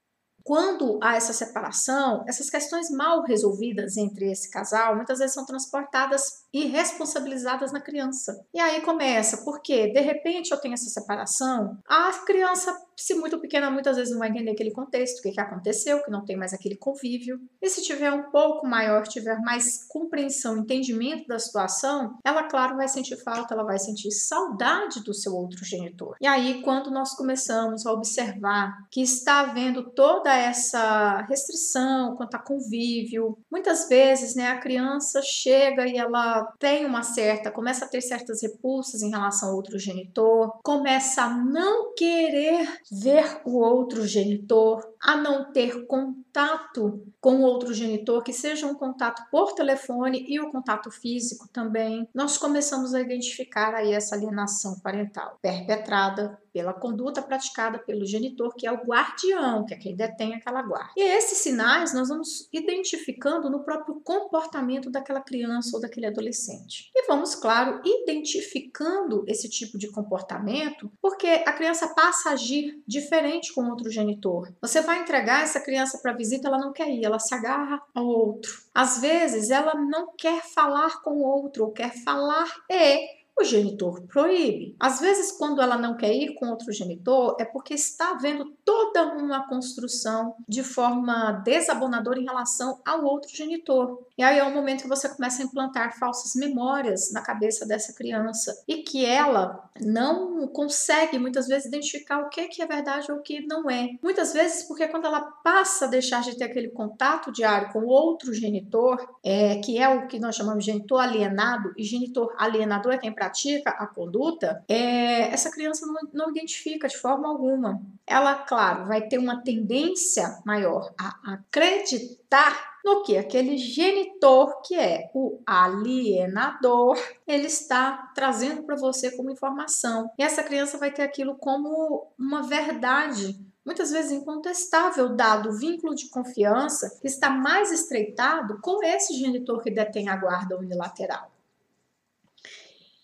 quando 0.50 0.98
há 1.04 1.16
essa 1.16 1.32
separação, 1.32 2.26
essas 2.28 2.50
questões 2.50 2.90
mal 2.90 3.22
resolvidas 3.22 3.98
entre 3.98 4.32
esse 4.32 4.50
casal 4.50 4.96
muitas 4.96 5.20
vezes 5.20 5.36
são 5.36 5.46
transportadas 5.46 6.44
e 6.54 6.66
responsabilizadas 6.66 7.72
na 7.72 7.80
criança. 7.80 8.46
E 8.54 8.60
aí 8.60 8.82
começa, 8.82 9.44
porque 9.44 9.92
de 9.92 10.00
repente 10.00 10.52
eu 10.52 10.58
tenho 10.58 10.74
essa 10.74 10.90
separação, 10.90 11.78
a 11.88 12.12
criança, 12.26 12.76
se 12.96 13.14
muito 13.14 13.40
pequena, 13.40 13.70
muitas 13.70 13.98
vezes 13.98 14.12
não 14.12 14.20
vai 14.20 14.30
entender 14.30 14.52
aquele 14.52 14.72
contexto, 14.72 15.20
o 15.20 15.22
que, 15.22 15.32
que 15.32 15.40
aconteceu, 15.40 16.04
que 16.04 16.12
não 16.12 16.26
tem 16.26 16.36
mais 16.36 16.54
aquele 16.54 16.76
convívio. 16.76 17.40
E 17.62 17.70
se 17.70 17.82
tiver 17.82 18.12
um 18.12 18.30
pouco 18.32 18.68
maior, 18.68 19.08
tiver 19.08 19.40
mais 19.40 19.86
compreensão, 19.88 20.58
entendimento 20.58 21.28
da 21.28 21.40
situação, 21.40 22.18
ela, 22.24 22.44
claro, 22.44 22.76
vai 22.76 22.88
sentir 22.88 23.18
falta, 23.24 23.54
ela 23.54 23.64
vai 23.64 23.80
sentir 23.80 24.12
saudade 24.12 25.04
do 25.04 25.14
seu 25.14 25.36
outro 25.36 25.64
genitor. 25.64 26.16
E 26.20 26.28
aí, 26.28 26.62
quando 26.62 26.92
nós 26.92 27.14
começamos 27.16 27.86
a 27.86 27.94
observar 27.94 28.74
que 28.92 29.02
está 29.02 29.42
havendo 29.42 29.92
toda 29.92 30.36
essa 30.36 31.22
restrição 31.30 32.16
quanto 32.16 32.36
a 32.36 32.40
convívio, 32.40 33.38
muitas 33.52 33.88
vezes, 33.88 34.36
né, 34.36 34.48
a 34.48 34.60
criança 34.60 35.22
chega 35.22 35.88
e 35.88 35.98
ela 35.98 36.39
tem 36.58 36.86
uma 36.86 37.04
certa, 37.04 37.52
começa 37.52 37.86
a 37.86 37.88
ter 37.88 38.02
certas 38.02 38.42
repulsas 38.42 39.02
em 39.02 39.10
relação 39.10 39.50
ao 39.50 39.56
outro 39.56 39.78
genitor, 39.78 40.60
começa 40.64 41.24
a 41.24 41.30
não 41.30 41.94
querer 41.94 42.68
ver 42.92 43.42
o 43.46 43.60
outro 43.60 44.06
genitor, 44.06 44.82
a 45.02 45.16
não 45.16 45.52
ter 45.52 45.86
contato 45.86 47.04
com 47.20 47.38
o 47.38 47.42
outro 47.42 47.74
genitor, 47.74 48.24
que 48.24 48.34
seja 48.34 48.68
um 48.68 48.76
contato 48.76 49.24
por 49.32 49.54
telefone 49.54 50.26
e 50.28 50.40
o 50.40 50.52
contato 50.52 50.90
físico 50.92 51.48
também, 51.52 52.08
nós 52.14 52.38
começamos 52.38 52.94
a 52.94 53.02
identificar 53.02 53.74
aí 53.74 53.94
essa 53.94 54.16
alienação 54.16 54.80
parental 54.80 55.38
perpetrada 55.42 56.40
pela 56.60 56.74
conduta 56.74 57.22
praticada 57.22 57.80
pelo 57.80 58.06
genitor, 58.06 58.54
que 58.54 58.68
é 58.68 58.72
o 58.72 58.84
guardião, 58.84 59.66
que 59.66 59.74
é 59.74 59.78
quem 59.78 59.96
detém 59.96 60.36
aquela 60.36 60.62
guarda. 60.62 60.92
E 60.98 61.02
esses 61.02 61.38
sinais 61.38 61.94
nós 61.94 62.10
vamos 62.10 62.50
identificando 62.52 63.50
no 63.50 63.64
próprio 63.64 64.02
comportamento 64.02 64.92
daquela 64.92 65.22
criança 65.22 65.70
ou 65.74 65.82
daquele 65.82 66.08
adolescente. 66.08 66.92
E 66.94 67.08
vamos, 67.08 67.34
claro, 67.34 67.82
identificando 67.86 69.24
esse 69.26 69.50
tipo 69.50 69.78
de 69.78 69.90
comportamento, 69.90 70.92
porque 71.02 71.28
a 71.28 71.54
criança 71.54 71.88
passa 71.96 72.32
a 72.32 72.34
agir 72.34 72.84
diferente 72.86 73.54
com 73.54 73.70
outro 73.70 73.90
genitor. 73.90 74.54
Você 74.62 74.82
vai 74.82 75.00
entregar 75.00 75.44
essa 75.44 75.62
criança 75.62 75.98
para 76.00 76.12
visita, 76.12 76.50
ela 76.50 76.58
não 76.58 76.74
quer 76.74 76.90
ir, 76.90 77.06
ela 77.06 77.20
se 77.20 77.34
agarra 77.34 77.82
ao 77.96 78.06
outro. 78.06 78.52
Às 78.76 79.00
vezes, 79.00 79.50
ela 79.50 79.76
não 79.76 80.14
quer 80.18 80.44
falar 80.44 81.02
com 81.02 81.12
o 81.12 81.24
outro, 81.24 81.64
ou 81.64 81.72
quer 81.72 81.94
falar 82.04 82.50
e 82.70 83.19
o 83.40 83.44
genitor 83.44 84.02
proíbe. 84.04 84.76
Às 84.80 85.00
vezes, 85.00 85.32
quando 85.32 85.62
ela 85.62 85.78
não 85.78 85.96
quer 85.96 86.14
ir 86.14 86.36
com 86.36 86.50
outro 86.50 86.72
genitor, 86.72 87.36
é 87.40 87.46
porque 87.46 87.74
está 87.74 88.12
havendo 88.12 88.54
toda 88.66 89.16
uma 89.16 89.48
construção 89.48 90.36
de 90.48 90.64
forma 90.64 91.32
desabonadora 91.44 92.20
em 92.20 92.26
relação 92.26 92.82
ao 92.86 93.04
outro 93.04 93.36
genitor. 93.36 94.00
E 94.20 94.22
aí 94.22 94.38
é 94.38 94.44
o 94.44 94.54
momento 94.54 94.82
que 94.82 94.90
você 94.90 95.08
começa 95.08 95.42
a 95.42 95.46
implantar 95.46 95.98
falsas 95.98 96.36
memórias 96.36 97.10
na 97.14 97.22
cabeça 97.22 97.66
dessa 97.66 97.94
criança 97.94 98.54
e 98.68 98.84
que 98.84 99.06
ela 99.06 99.72
não 99.80 100.46
consegue 100.50 101.18
muitas 101.18 101.48
vezes 101.48 101.68
identificar 101.68 102.20
o 102.20 102.28
que 102.28 102.62
é 102.62 102.68
verdade 102.68 103.10
ou 103.14 103.20
o 103.20 103.22
que 103.22 103.40
não 103.48 103.70
é. 103.70 103.92
Muitas 104.04 104.34
vezes 104.34 104.64
porque 104.68 104.90
quando 104.90 105.06
ela 105.06 105.22
passa 105.22 105.86
a 105.86 105.88
deixar 105.88 106.22
de 106.22 106.38
ter 106.38 106.44
aquele 106.44 106.68
contato 106.68 107.32
diário 107.32 107.72
com 107.72 107.86
outro 107.86 108.34
genitor, 108.34 108.98
é, 109.24 109.56
que 109.60 109.78
é 109.78 109.88
o 109.88 110.06
que 110.06 110.20
nós 110.20 110.36
chamamos 110.36 110.66
de 110.66 110.72
genitor 110.74 111.00
alienado, 111.00 111.72
e 111.78 111.84
genitor 111.86 112.36
alienador 112.38 112.92
é 112.92 112.98
quem 112.98 113.14
pratica 113.14 113.70
a 113.70 113.88
conduta, 113.88 114.66
é, 114.68 115.32
essa 115.32 115.50
criança 115.50 115.86
não, 115.86 115.96
não 116.12 116.30
identifica 116.32 116.90
de 116.90 116.98
forma 116.98 117.26
alguma. 117.26 117.82
Ela, 118.06 118.36
claro, 118.36 118.86
vai 118.86 119.08
ter 119.08 119.18
uma 119.18 119.42
tendência 119.42 120.42
maior 120.44 120.94
a 121.00 121.36
acreditar 121.36 122.79
no 122.90 123.04
que 123.04 123.18
aquele 123.18 123.56
genitor, 123.56 124.62
que 124.62 124.74
é 124.74 125.12
o 125.14 125.40
alienador, 125.46 126.98
ele 127.28 127.46
está 127.46 128.12
trazendo 128.16 128.64
para 128.64 128.76
você 128.76 129.12
como 129.16 129.30
informação. 129.30 130.10
E 130.18 130.24
essa 130.24 130.42
criança 130.42 130.78
vai 130.78 130.92
ter 130.92 131.04
aquilo 131.04 131.36
como 131.36 132.08
uma 132.18 132.42
verdade 132.42 133.40
muitas 133.64 133.92
vezes 133.92 134.12
incontestável, 134.12 135.10
dado 135.10 135.50
o 135.50 135.58
vínculo 135.58 135.94
de 135.94 136.10
confiança 136.10 136.98
que 137.00 137.06
está 137.06 137.30
mais 137.30 137.72
estreitado 137.72 138.60
com 138.60 138.84
esse 138.84 139.14
genitor 139.14 139.62
que 139.62 139.70
detém 139.70 140.10
a 140.10 140.16
guarda 140.16 140.58
unilateral. 140.58 141.32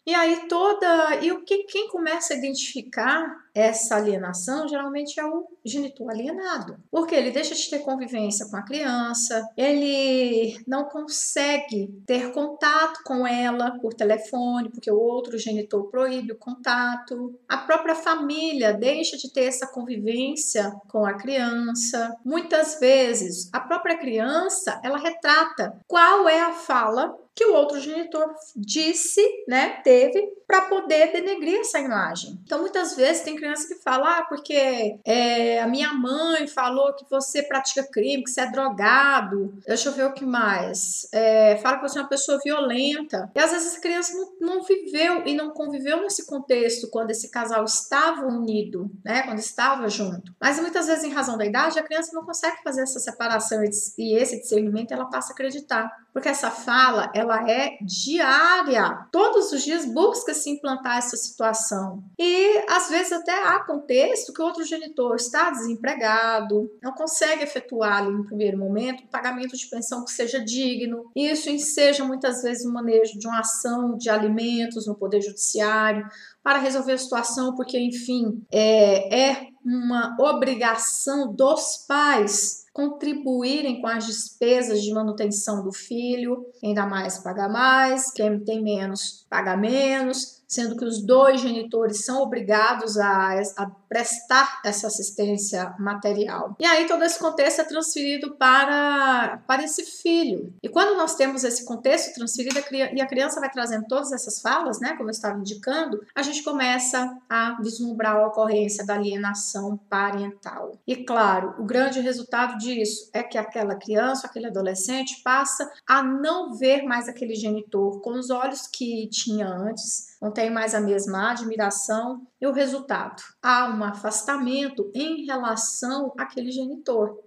E 0.03 0.15
aí 0.15 0.47
toda. 0.47 1.15
E 1.21 1.31
o 1.31 1.43
que 1.43 1.65
quem 1.65 1.87
começa 1.89 2.33
a 2.33 2.37
identificar 2.37 3.44
essa 3.55 3.95
alienação 3.95 4.67
geralmente 4.67 5.17
é 5.17 5.25
o 5.25 5.47
genitor 5.63 6.11
alienado, 6.11 6.77
porque 6.91 7.15
ele 7.15 7.31
deixa 7.31 7.55
de 7.55 7.69
ter 7.69 7.79
convivência 7.79 8.45
com 8.49 8.57
a 8.57 8.61
criança, 8.61 9.47
ele 9.55 10.61
não 10.67 10.85
consegue 10.89 11.87
ter 12.05 12.33
contato 12.33 13.01
com 13.05 13.25
ela 13.25 13.79
por 13.79 13.93
telefone, 13.93 14.69
porque 14.69 14.91
o 14.91 14.99
outro 14.99 15.37
genitor 15.37 15.89
proíbe 15.89 16.33
o 16.33 16.37
contato. 16.37 17.39
A 17.47 17.57
própria 17.57 17.95
família 17.95 18.73
deixa 18.73 19.15
de 19.15 19.31
ter 19.31 19.45
essa 19.45 19.67
convivência 19.67 20.71
com 20.89 21.05
a 21.05 21.13
criança. 21.13 22.13
Muitas 22.25 22.79
vezes 22.79 23.49
a 23.53 23.59
própria 23.59 23.97
criança, 23.97 24.79
ela 24.83 24.97
retrata 24.97 25.79
qual 25.87 26.27
é 26.27 26.41
a 26.41 26.51
fala 26.51 27.17
que 27.35 27.45
o 27.45 27.53
outro 27.53 27.79
genitor 27.81 28.33
disse, 28.55 29.21
né, 29.45 29.81
teve 29.83 30.33
para 30.47 30.61
poder 30.61 31.11
denegrir 31.11 31.59
essa 31.59 31.79
imagem. 31.79 32.39
Então, 32.45 32.61
muitas 32.61 32.95
vezes 32.95 33.23
tem 33.23 33.35
criança 33.35 33.67
que 33.67 33.81
fala, 33.81 34.19
ah, 34.19 34.23
porque 34.23 34.99
é, 35.03 35.59
a 35.59 35.67
minha 35.67 35.91
mãe 35.93 36.47
falou 36.47 36.93
que 36.93 37.05
você 37.09 37.43
pratica 37.43 37.83
crime, 37.83 38.23
que 38.23 38.29
você 38.29 38.41
é 38.41 38.51
drogado. 38.51 39.53
Deixa 39.67 39.89
eu 39.89 39.93
ver 39.93 40.05
o 40.05 40.13
que 40.13 40.23
mais. 40.23 41.09
É, 41.11 41.57
fala 41.57 41.77
que 41.77 41.89
você 41.89 41.97
é 41.97 42.01
uma 42.01 42.07
pessoa 42.07 42.39
violenta. 42.43 43.29
E 43.35 43.39
às 43.39 43.51
vezes 43.51 43.73
essa 43.73 43.81
criança 43.81 44.13
não, 44.13 44.55
não 44.55 44.63
viveu 44.63 45.23
e 45.25 45.33
não 45.33 45.49
conviveu 45.49 46.01
nesse 46.01 46.25
contexto 46.25 46.89
quando 46.89 47.11
esse 47.11 47.29
casal 47.29 47.65
estava 47.65 48.25
unido, 48.25 48.89
né, 49.03 49.23
quando 49.23 49.39
estava 49.39 49.89
junto. 49.89 50.33
Mas 50.39 50.59
muitas 50.59 50.87
vezes, 50.87 51.03
em 51.03 51.11
razão 51.11 51.37
da 51.37 51.45
idade, 51.45 51.79
a 51.79 51.83
criança 51.83 52.11
não 52.13 52.23
consegue 52.23 52.57
fazer 52.63 52.81
essa 52.81 52.99
separação 52.99 53.61
e 53.97 54.15
esse 54.15 54.39
discernimento, 54.39 54.93
ela 54.93 55.05
passa 55.05 55.31
a 55.31 55.33
acreditar 55.33 56.04
Porque 56.15 56.29
essa 56.29 56.49
fala, 56.49 57.11
ela 57.13 57.45
é 57.51 57.77
diária. 57.81 59.05
Todos 59.11 59.51
os 59.51 59.61
dias 59.61 59.83
busca 59.83 60.33
se 60.33 60.49
implantar 60.49 60.97
essa 60.97 61.17
situação. 61.17 62.01
E 62.17 62.63
às 62.69 62.89
vezes 62.89 63.11
até 63.11 63.33
há 63.43 63.59
contexto 63.59 64.31
que 64.31 64.41
outro 64.41 64.63
genitor 64.63 65.17
está 65.17 65.49
desempregado, 65.49 66.71
não 66.81 66.93
consegue 66.93 67.43
efetuar 67.43 67.97
ali 67.97 68.13
no 68.13 68.23
primeiro 68.23 68.57
momento 68.57 69.03
um 69.03 69.07
pagamento 69.07 69.57
de 69.57 69.67
pensão 69.67 70.05
que 70.05 70.11
seja 70.13 70.39
digno. 70.39 71.11
Isso 71.13 71.49
seja 71.59 72.05
muitas 72.05 72.43
vezes 72.43 72.65
o 72.65 72.71
manejo 72.71 73.19
de 73.19 73.27
uma 73.27 73.41
ação 73.41 73.97
de 73.97 74.09
alimentos 74.09 74.87
no 74.87 74.95
Poder 74.95 75.19
Judiciário 75.19 76.07
para 76.41 76.59
resolver 76.59 76.93
a 76.93 76.97
situação, 76.97 77.53
porque, 77.55 77.77
enfim, 77.77 78.41
é, 78.49 79.31
é 79.31 79.47
uma 79.65 80.15
obrigação 80.17 81.33
dos 81.33 81.83
pais 81.85 82.64
contribuírem 82.75 83.79
com 83.79 83.87
as 83.87 84.05
despesas 84.05 84.83
de 84.83 84.93
manutenção 84.93 85.63
do 85.63 85.71
filho, 85.71 86.45
ainda 86.61 86.85
mais 86.85 87.17
paga 87.17 87.47
mais, 87.47 88.11
quem 88.11 88.37
tem 88.43 88.61
menos 88.61 89.25
paga 89.29 89.55
menos, 89.55 90.43
sendo 90.47 90.75
que 90.75 90.85
os 90.85 91.01
dois 91.01 91.41
genitores 91.41 92.05
são 92.05 92.21
obrigados 92.21 92.97
a, 92.97 93.41
a, 93.57 93.71
prestar 93.89 94.61
essa 94.63 94.87
assistência 94.87 95.73
material. 95.79 96.55
E 96.59 96.65
aí 96.65 96.85
todo 96.85 97.03
esse 97.03 97.19
contexto 97.19 97.61
é 97.61 97.63
transferido 97.63 98.35
para, 98.35 99.41
para 99.47 99.63
esse 99.63 99.83
filho. 99.83 100.53
E 100.61 100.69
quando 100.69 100.97
nós 100.97 101.15
temos 101.15 101.43
esse 101.43 101.65
contexto 101.65 102.13
transferido 102.13 102.59
e 102.71 103.01
a 103.01 103.07
criança 103.07 103.39
vai 103.39 103.49
trazendo 103.49 103.85
todas 103.87 104.11
essas 104.11 104.41
falas, 104.41 104.79
né, 104.79 104.95
como 104.97 105.09
eu 105.09 105.11
estava 105.11 105.39
indicando, 105.39 106.05
a 106.13 106.21
gente 106.21 106.43
começa 106.43 107.17
a 107.29 107.57
vislumbrar 107.61 108.15
a 108.15 108.27
ocorrência 108.27 108.85
da 108.85 108.95
alienação 108.95 109.77
parental. 109.89 110.77
E 110.85 110.97
claro, 110.97 111.55
o 111.57 111.63
grande 111.63 111.99
resultado 111.99 112.57
disso 112.57 113.09
é 113.13 113.23
que 113.23 113.37
aquela 113.37 113.75
criança, 113.75 114.27
aquele 114.27 114.47
adolescente 114.47 115.21
passa 115.23 115.71
a 115.87 116.03
não 116.03 116.53
ver 116.53 116.83
mais 116.83 117.07
aquele 117.07 117.35
genitor 117.35 118.01
com 118.01 118.11
os 118.11 118.29
olhos 118.29 118.67
que 118.67 119.07
tinha 119.09 119.47
antes, 119.47 120.14
não 120.21 120.31
tem 120.31 120.49
mais 120.49 120.73
a 120.73 120.79
mesma 120.79 121.31
admiração 121.31 122.25
e 122.39 122.47
o 122.47 122.51
resultado, 122.51 123.21
há 123.41 123.67
um 123.67 123.83
afastamento 123.83 124.91
em 124.93 125.25
relação 125.25 126.13
àquele 126.17 126.51
genitor. 126.51 127.23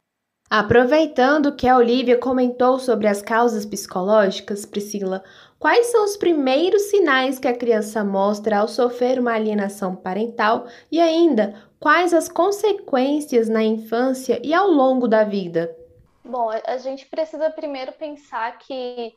Aproveitando 0.50 1.54
que 1.54 1.68
a 1.68 1.76
Olivia 1.76 2.16
comentou 2.16 2.78
sobre 2.78 3.06
as 3.06 3.20
causas 3.20 3.66
psicológicas, 3.66 4.64
Priscila, 4.64 5.22
quais 5.58 5.88
são 5.88 6.04
os 6.04 6.16
primeiros 6.16 6.82
sinais 6.84 7.38
que 7.38 7.46
a 7.46 7.56
criança 7.56 8.02
mostra 8.02 8.58
ao 8.58 8.68
sofrer 8.68 9.18
uma 9.18 9.34
alienação 9.34 9.94
parental 9.94 10.66
e 10.90 10.98
ainda 11.00 11.54
quais 11.78 12.14
as 12.14 12.30
consequências 12.30 13.46
na 13.46 13.62
infância 13.62 14.40
e 14.42 14.54
ao 14.54 14.68
longo 14.68 15.06
da 15.06 15.22
vida? 15.22 15.76
Bom, 16.24 16.50
a 16.50 16.78
gente 16.78 17.04
precisa 17.06 17.50
primeiro 17.50 17.92
pensar 17.92 18.58
que 18.58 19.12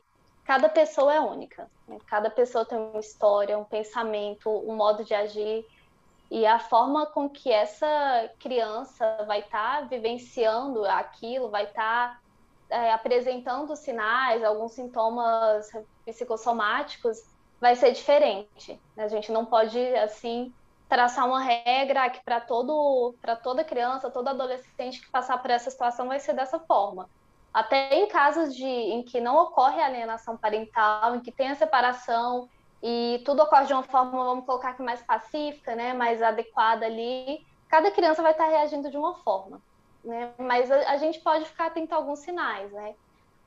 cada 0.52 0.68
pessoa 0.68 1.14
é 1.14 1.18
única. 1.18 1.66
Né? 1.88 1.98
Cada 2.06 2.28
pessoa 2.28 2.62
tem 2.62 2.76
uma 2.76 3.00
história, 3.00 3.58
um 3.58 3.64
pensamento, 3.64 4.50
um 4.50 4.76
modo 4.76 5.02
de 5.02 5.14
agir. 5.14 5.66
E 6.30 6.44
a 6.44 6.58
forma 6.58 7.06
com 7.06 7.26
que 7.26 7.50
essa 7.50 8.30
criança 8.38 9.24
vai 9.26 9.40
estar 9.40 9.80
tá 9.80 9.86
vivenciando 9.86 10.84
aquilo, 10.84 11.48
vai 11.48 11.64
estar 11.64 12.20
tá, 12.68 12.76
é, 12.76 12.92
apresentando 12.92 13.74
sinais, 13.74 14.44
alguns 14.44 14.72
sintomas 14.72 15.70
psicossomáticos, 16.04 17.22
vai 17.58 17.74
ser 17.74 17.92
diferente. 17.92 18.78
A 18.94 19.08
gente 19.08 19.32
não 19.32 19.46
pode, 19.46 19.78
assim, 19.96 20.52
traçar 20.86 21.26
uma 21.26 21.40
regra 21.40 22.10
que 22.10 22.22
para 22.22 22.44
para 23.22 23.36
toda 23.36 23.64
criança, 23.64 24.10
todo 24.10 24.28
adolescente 24.28 25.00
que 25.00 25.10
passar 25.10 25.38
por 25.40 25.50
essa 25.50 25.70
situação 25.70 26.08
vai 26.08 26.20
ser 26.20 26.34
dessa 26.34 26.58
forma. 26.58 27.08
Até 27.52 27.94
em 27.94 28.08
casos 28.08 28.54
de, 28.54 28.64
em 28.64 29.02
que 29.02 29.20
não 29.20 29.36
ocorre 29.36 29.80
alienação 29.80 30.36
parental, 30.36 31.14
em 31.14 31.20
que 31.20 31.30
tem 31.30 31.48
a 31.48 31.54
separação 31.54 32.48
e 32.82 33.22
tudo 33.24 33.42
ocorre 33.42 33.66
de 33.66 33.72
uma 33.72 33.82
forma, 33.82 34.24
vamos 34.24 34.46
colocar 34.46 34.70
aqui, 34.70 34.82
mais 34.82 35.02
pacífica, 35.02 35.74
né, 35.74 35.92
mais 35.92 36.22
adequada 36.22 36.86
ali, 36.86 37.46
cada 37.68 37.90
criança 37.90 38.22
vai 38.22 38.32
estar 38.32 38.46
reagindo 38.46 38.90
de 38.90 38.96
uma 38.96 39.14
forma. 39.16 39.60
Né? 40.02 40.32
Mas 40.38 40.70
a, 40.70 40.92
a 40.92 40.96
gente 40.96 41.20
pode 41.20 41.44
ficar 41.44 41.66
atento 41.66 41.94
a 41.94 41.98
alguns 41.98 42.20
sinais, 42.20 42.72
né? 42.72 42.94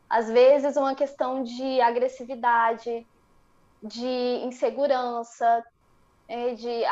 Às 0.10 0.30
vezes 0.30 0.78
uma 0.78 0.96
questão 0.96 1.44
de 1.44 1.82
agressividade, 1.82 3.06
de 3.84 4.42
insegurança, 4.46 5.64
é, 6.28 6.54
de 6.54 6.84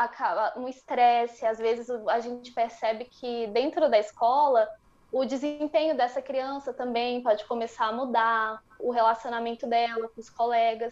um 0.57 0.67
estresse. 0.67 1.45
Às 1.45 1.59
vezes 1.59 1.89
a 1.89 2.19
gente 2.19 2.51
percebe 2.51 3.05
que 3.05 3.47
dentro 3.47 3.89
da 3.89 3.99
escola 3.99 4.67
o 5.13 5.23
desempenho 5.25 5.95
dessa 5.95 6.23
criança 6.23 6.73
também 6.73 7.21
pode 7.21 7.45
começar 7.45 7.85
a 7.85 7.91
mudar, 7.91 8.63
o 8.79 8.89
relacionamento 8.89 9.67
dela 9.67 10.09
com 10.09 10.19
os 10.19 10.27
colegas. 10.27 10.91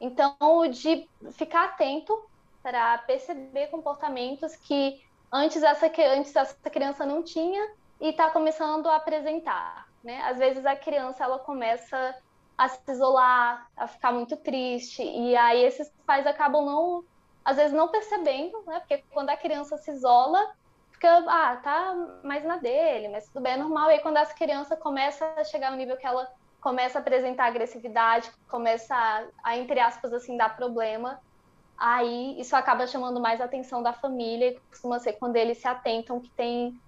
Então, 0.00 0.36
de 0.68 1.08
ficar 1.30 1.66
atento 1.66 2.20
para 2.60 2.98
perceber 2.98 3.68
comportamentos 3.68 4.56
que 4.56 5.00
antes 5.32 5.62
essa, 5.62 5.86
antes 5.86 6.34
essa 6.34 6.68
criança 6.68 7.06
não 7.06 7.22
tinha 7.22 7.72
e 8.00 8.08
está 8.08 8.28
começando 8.32 8.88
a 8.88 8.96
apresentar. 8.96 9.86
Né? 10.02 10.20
Às 10.22 10.38
vezes 10.38 10.66
a 10.66 10.74
criança 10.74 11.22
ela 11.22 11.38
começa 11.38 12.16
a 12.58 12.68
se 12.68 12.90
isolar, 12.90 13.70
a 13.76 13.86
ficar 13.86 14.12
muito 14.12 14.36
triste, 14.36 15.00
e 15.02 15.36
aí 15.36 15.64
esses 15.64 15.88
pais 16.04 16.26
acabam 16.26 16.66
não, 16.66 17.04
às 17.44 17.56
vezes 17.56 17.72
não 17.72 17.88
percebendo, 17.88 18.62
né? 18.66 18.80
Porque 18.80 19.02
quando 19.12 19.30
a 19.30 19.36
criança 19.36 19.78
se 19.78 19.90
isola, 19.90 20.54
fica, 21.00 21.24
ah, 21.26 21.56
tá 21.56 22.20
mais 22.22 22.44
na 22.44 22.58
dele, 22.58 23.08
mas 23.08 23.26
tudo 23.26 23.40
bem, 23.40 23.54
é 23.54 23.56
normal. 23.56 23.90
E 23.90 23.94
aí, 23.94 24.00
quando 24.00 24.18
essa 24.18 24.34
criança 24.34 24.76
começa 24.76 25.24
a 25.36 25.44
chegar 25.44 25.70
ao 25.70 25.76
nível 25.76 25.96
que 25.96 26.06
ela 26.06 26.28
começa 26.60 26.98
a 26.98 27.00
apresentar 27.00 27.46
agressividade, 27.46 28.30
começa 28.46 28.94
a, 28.94 29.24
a 29.42 29.56
entre 29.56 29.80
aspas, 29.80 30.12
assim, 30.12 30.36
dar 30.36 30.54
problema, 30.54 31.18
aí 31.78 32.38
isso 32.38 32.54
acaba 32.54 32.86
chamando 32.86 33.18
mais 33.18 33.40
a 33.40 33.46
atenção 33.46 33.82
da 33.82 33.94
família 33.94 34.50
e 34.50 34.60
costuma 34.68 34.98
ser 34.98 35.14
quando 35.14 35.36
eles 35.36 35.56
se 35.56 35.66
atentam 35.66 36.20
que 36.20 36.30
tem 36.32 36.78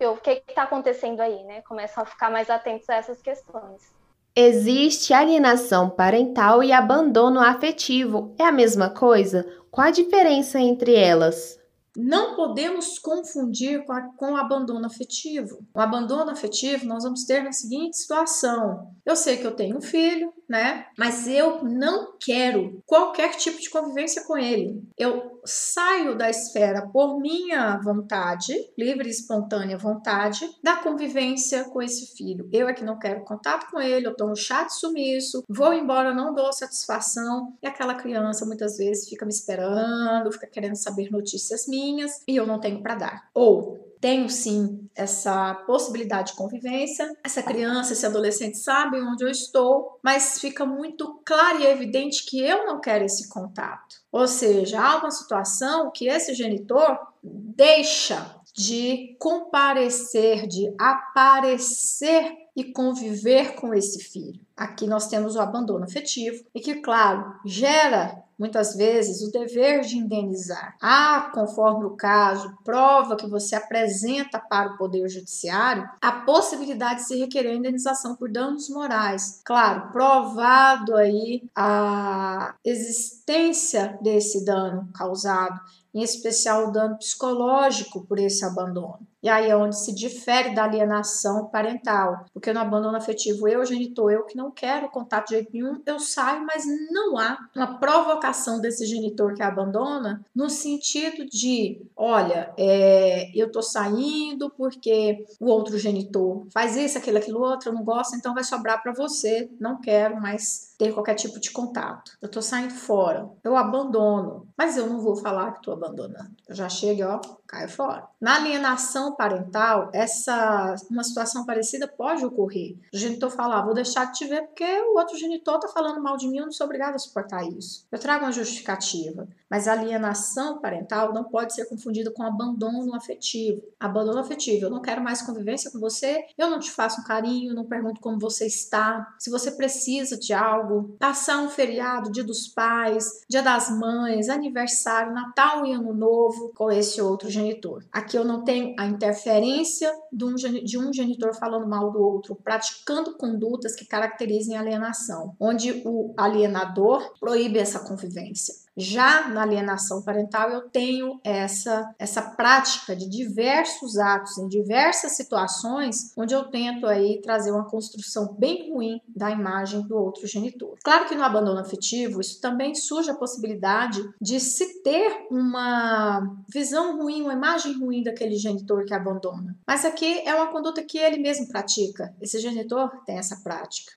o 0.00 0.16
que 0.16 0.42
está 0.48 0.62
acontecendo 0.62 1.20
aí, 1.20 1.42
né? 1.44 1.62
Começam 1.62 2.04
a 2.04 2.06
ficar 2.06 2.30
mais 2.30 2.48
atentos 2.48 2.88
a 2.88 2.94
essas 2.94 3.20
questões. 3.20 3.92
Existe 4.36 5.14
alienação 5.14 5.88
parental 5.88 6.62
e 6.62 6.70
abandono 6.70 7.40
afetivo. 7.40 8.34
É 8.38 8.44
a 8.44 8.52
mesma 8.52 8.90
coisa? 8.90 9.44
Qual 9.70 9.86
a 9.88 9.90
diferença 9.90 10.60
entre 10.60 10.94
elas? 10.94 11.58
Não 11.96 12.36
podemos 12.36 12.98
confundir 12.98 13.84
com, 13.86 13.92
a, 13.92 14.02
com 14.02 14.32
o 14.32 14.36
abandono 14.36 14.84
afetivo. 14.84 15.66
O 15.74 15.80
abandono 15.80 16.30
afetivo 16.30 16.84
nós 16.84 17.04
vamos 17.04 17.24
ter 17.24 17.42
na 17.42 17.52
seguinte 17.52 17.96
situação: 17.96 18.92
eu 19.04 19.16
sei 19.16 19.38
que 19.38 19.46
eu 19.46 19.56
tenho 19.56 19.78
um 19.78 19.80
filho, 19.80 20.32
né? 20.48 20.86
Mas 20.98 21.26
eu 21.26 21.64
não 21.64 22.16
quero 22.18 22.82
qualquer 22.86 23.36
tipo 23.36 23.60
de 23.60 23.70
convivência 23.70 24.24
com 24.24 24.36
ele. 24.36 24.82
Eu 24.96 25.40
saio 25.44 26.16
da 26.16 26.28
esfera 26.28 26.88
por 26.92 27.20
minha 27.20 27.78
vontade, 27.78 28.54
livre 28.76 29.08
e 29.08 29.10
espontânea 29.10 29.78
vontade, 29.78 30.48
da 30.62 30.76
convivência 30.76 31.64
com 31.64 31.80
esse 31.80 32.16
filho. 32.16 32.48
Eu 32.52 32.68
é 32.68 32.74
que 32.74 32.84
não 32.84 32.98
quero 32.98 33.24
contato 33.24 33.70
com 33.70 33.80
ele, 33.80 34.06
eu 34.06 34.16
tô 34.16 34.26
no 34.26 34.36
chat 34.36 34.70
sumiço, 34.70 35.44
vou 35.48 35.72
embora, 35.72 36.14
não 36.14 36.34
dou 36.34 36.52
satisfação, 36.52 37.54
e 37.62 37.66
aquela 37.66 37.94
criança 37.94 38.44
muitas 38.44 38.76
vezes 38.76 39.08
fica 39.08 39.24
me 39.24 39.32
esperando, 39.32 40.32
fica 40.32 40.46
querendo 40.46 40.76
saber 40.76 41.10
notícias 41.10 41.66
minhas 41.66 42.22
e 42.26 42.36
eu 42.36 42.46
não 42.46 42.60
tenho 42.60 42.82
para 42.82 42.94
dar. 42.94 43.28
Ou 43.34 43.85
tenho 44.00 44.28
sim 44.28 44.88
essa 44.94 45.54
possibilidade 45.66 46.32
de 46.32 46.36
convivência. 46.36 47.10
Essa 47.24 47.42
criança, 47.42 47.92
esse 47.92 48.06
adolescente 48.06 48.58
sabe 48.58 49.00
onde 49.00 49.24
eu 49.24 49.28
estou, 49.28 49.98
mas 50.02 50.40
fica 50.40 50.64
muito 50.64 51.20
claro 51.24 51.60
e 51.60 51.66
evidente 51.66 52.24
que 52.24 52.40
eu 52.40 52.66
não 52.66 52.80
quero 52.80 53.04
esse 53.04 53.28
contato. 53.28 53.96
Ou 54.10 54.26
seja, 54.26 54.80
há 54.80 54.98
uma 54.98 55.10
situação 55.10 55.90
que 55.90 56.08
esse 56.08 56.34
genitor 56.34 56.98
deixa 57.22 58.36
de 58.54 59.16
comparecer, 59.18 60.46
de 60.46 60.72
aparecer 60.78 62.45
e 62.56 62.64
conviver 62.64 63.54
com 63.54 63.74
esse 63.74 64.02
filho. 64.02 64.40
Aqui 64.56 64.86
nós 64.86 65.08
temos 65.08 65.36
o 65.36 65.40
abandono 65.40 65.84
afetivo 65.84 66.42
e 66.54 66.60
que, 66.60 66.76
claro, 66.76 67.34
gera 67.44 68.24
muitas 68.38 68.74
vezes 68.74 69.22
o 69.22 69.30
dever 69.30 69.80
de 69.82 69.96
indenizar. 69.96 70.76
Há, 70.80 71.30
conforme 71.34 71.84
o 71.84 71.96
caso, 71.96 72.56
prova 72.64 73.16
que 73.16 73.26
você 73.26 73.54
apresenta 73.54 74.38
para 74.38 74.72
o 74.72 74.76
Poder 74.76 75.08
Judiciário 75.08 75.88
a 76.00 76.12
possibilidade 76.12 77.00
de 77.00 77.06
se 77.06 77.18
requerer 77.18 77.54
indenização 77.54 78.14
por 78.14 78.30
danos 78.30 78.68
morais. 78.68 79.40
Claro, 79.44 79.90
provado 79.92 80.96
aí 80.96 81.44
a 81.54 82.54
existência 82.64 83.98
desse 84.02 84.44
dano 84.44 84.88
causado, 84.94 85.60
em 85.94 86.02
especial 86.02 86.68
o 86.68 86.72
dano 86.72 86.98
psicológico 86.98 88.04
por 88.06 88.18
esse 88.18 88.44
abandono. 88.44 89.00
E 89.26 89.28
aí 89.28 89.50
é 89.50 89.56
onde 89.56 89.76
se 89.76 89.92
difere 89.92 90.54
da 90.54 90.62
alienação 90.62 91.46
parental, 91.46 92.26
porque 92.32 92.52
no 92.52 92.60
abandono 92.60 92.96
afetivo 92.96 93.48
eu, 93.48 93.66
genitor, 93.66 94.12
eu 94.12 94.24
que 94.24 94.36
não 94.36 94.52
quero 94.52 94.88
contato 94.88 95.30
de 95.30 95.34
jeito 95.34 95.50
nenhum, 95.52 95.82
eu 95.84 95.98
saio, 95.98 96.46
mas 96.46 96.62
não 96.92 97.18
há 97.18 97.36
uma 97.52 97.76
provocação 97.80 98.60
desse 98.60 98.86
genitor 98.86 99.34
que 99.34 99.42
abandona 99.42 100.24
no 100.32 100.48
sentido 100.48 101.26
de, 101.26 101.84
olha, 101.96 102.54
é, 102.56 103.32
eu 103.34 103.50
tô 103.50 103.60
saindo 103.60 104.48
porque 104.48 105.26
o 105.40 105.46
outro 105.46 105.76
genitor 105.76 106.46
faz 106.52 106.76
isso, 106.76 106.96
aquilo, 106.96 107.18
aquilo 107.18 107.40
outro, 107.40 107.70
eu 107.70 107.74
não 107.74 107.82
gosto, 107.82 108.14
então 108.14 108.32
vai 108.32 108.44
sobrar 108.44 108.80
para 108.80 108.92
você, 108.92 109.50
não 109.58 109.80
quero 109.80 110.20
mais 110.20 110.72
ter 110.78 110.92
qualquer 110.92 111.14
tipo 111.14 111.40
de 111.40 111.50
contato. 111.50 112.12
Eu 112.22 112.28
tô 112.28 112.40
saindo 112.40 112.74
fora, 112.74 113.28
eu 113.42 113.56
abandono, 113.56 114.46
mas 114.56 114.76
eu 114.76 114.86
não 114.86 115.00
vou 115.00 115.16
falar 115.16 115.52
que 115.52 115.62
tô 115.62 115.72
abandonando. 115.72 116.30
Eu 116.48 116.54
já 116.54 116.68
chego, 116.68 117.02
ó, 117.04 117.20
caio 117.46 117.68
fora. 117.68 118.06
Na 118.20 118.36
alienação 118.36 119.15
parental, 119.16 119.90
essa 119.92 120.74
uma 120.90 121.02
situação 121.02 121.44
parecida 121.44 121.88
pode 121.88 122.24
ocorrer. 122.24 122.76
O 122.92 122.96
genitor 122.96 123.30
falar, 123.30 123.62
vou 123.62 123.74
deixar 123.74 124.06
de 124.06 124.18
te 124.18 124.26
ver 124.26 124.42
porque 124.42 124.64
o 124.64 124.98
outro 124.98 125.16
genitor 125.16 125.58
tá 125.58 125.68
falando 125.68 126.02
mal 126.02 126.16
de 126.16 126.28
mim, 126.28 126.38
eu 126.38 126.44
não 126.44 126.52
sou 126.52 126.66
obrigado 126.66 126.94
a 126.94 126.98
suportar 126.98 127.44
isso. 127.44 127.86
Eu 127.90 127.98
trago 127.98 128.24
uma 128.24 128.32
justificativa, 128.32 129.28
mas 129.50 129.68
alienação 129.68 130.60
parental 130.60 131.12
não 131.12 131.24
pode 131.24 131.54
ser 131.54 131.66
confundida 131.66 132.10
com 132.10 132.22
abandono 132.22 132.94
afetivo. 132.94 133.62
Abandono 133.78 134.18
afetivo, 134.18 134.66
eu 134.66 134.70
não 134.70 134.82
quero 134.82 135.02
mais 135.02 135.22
convivência 135.22 135.70
com 135.70 135.78
você, 135.78 136.24
eu 136.36 136.50
não 136.50 136.58
te 136.58 136.70
faço 136.70 137.00
um 137.00 137.04
carinho, 137.04 137.54
não 137.54 137.64
pergunto 137.64 138.00
como 138.00 138.18
você 138.18 138.46
está, 138.46 139.14
se 139.18 139.30
você 139.30 139.50
precisa 139.50 140.18
de 140.18 140.32
algo, 140.32 140.96
passar 140.98 141.38
um 141.38 141.48
feriado, 141.48 142.10
dia 142.10 142.24
dos 142.24 142.48
pais, 142.48 143.24
dia 143.28 143.42
das 143.42 143.70
mães, 143.70 144.28
aniversário, 144.28 145.12
Natal 145.12 145.64
e 145.64 145.72
Ano 145.72 145.94
Novo 145.94 146.52
com 146.54 146.70
esse 146.70 147.00
outro 147.00 147.30
genitor. 147.30 147.84
Aqui 147.92 148.16
eu 148.16 148.24
não 148.24 148.42
tenho 148.44 148.74
a 148.78 148.86
interferência 149.06 149.92
de 150.12 150.78
um, 150.78 150.92
genitor 150.92 151.34
falando 151.34 151.66
mal 151.68 151.92
do 151.92 152.00
outro, 152.00 152.34
praticando 152.34 153.16
condutas 153.16 153.74
que 153.74 153.84
caracterizem 153.84 154.56
alienação, 154.56 155.34
onde 155.38 155.82
o 155.84 156.12
alienador 156.16 157.14
proíbe 157.20 157.58
essa 157.58 157.80
convivência. 157.80 158.65
Já 158.76 159.28
na 159.28 159.42
alienação 159.42 160.02
parental, 160.02 160.50
eu 160.50 160.68
tenho 160.68 161.18
essa, 161.24 161.94
essa 161.98 162.20
prática 162.20 162.94
de 162.94 163.08
diversos 163.08 163.98
atos, 163.98 164.36
em 164.38 164.48
diversas 164.48 165.16
situações, 165.16 166.12
onde 166.16 166.34
eu 166.34 166.44
tento 166.50 166.86
aí 166.86 167.20
trazer 167.22 167.50
uma 167.50 167.64
construção 167.64 168.34
bem 168.38 168.70
ruim 168.70 169.00
da 169.08 169.30
imagem 169.30 169.82
do 169.86 169.96
outro 169.96 170.26
genitor. 170.26 170.76
Claro 170.84 171.06
que 171.06 171.14
no 171.14 171.22
abandono 171.22 171.58
afetivo, 171.58 172.20
isso 172.20 172.40
também 172.40 172.74
surge 172.74 173.10
a 173.10 173.16
possibilidade 173.16 174.02
de 174.20 174.38
se 174.38 174.82
ter 174.82 175.26
uma 175.30 176.20
visão 176.52 176.98
ruim, 176.98 177.22
uma 177.22 177.32
imagem 177.32 177.78
ruim 177.78 178.02
daquele 178.02 178.36
genitor 178.36 178.84
que 178.84 178.94
abandona. 178.94 179.56
Mas 179.66 179.84
aqui 179.84 180.20
é 180.26 180.34
uma 180.34 180.52
conduta 180.52 180.82
que 180.82 180.98
ele 180.98 181.18
mesmo 181.18 181.48
pratica. 181.48 182.14
Esse 182.20 182.38
genitor 182.38 182.90
tem 183.04 183.18
essa 183.18 183.36
prática. 183.42 183.92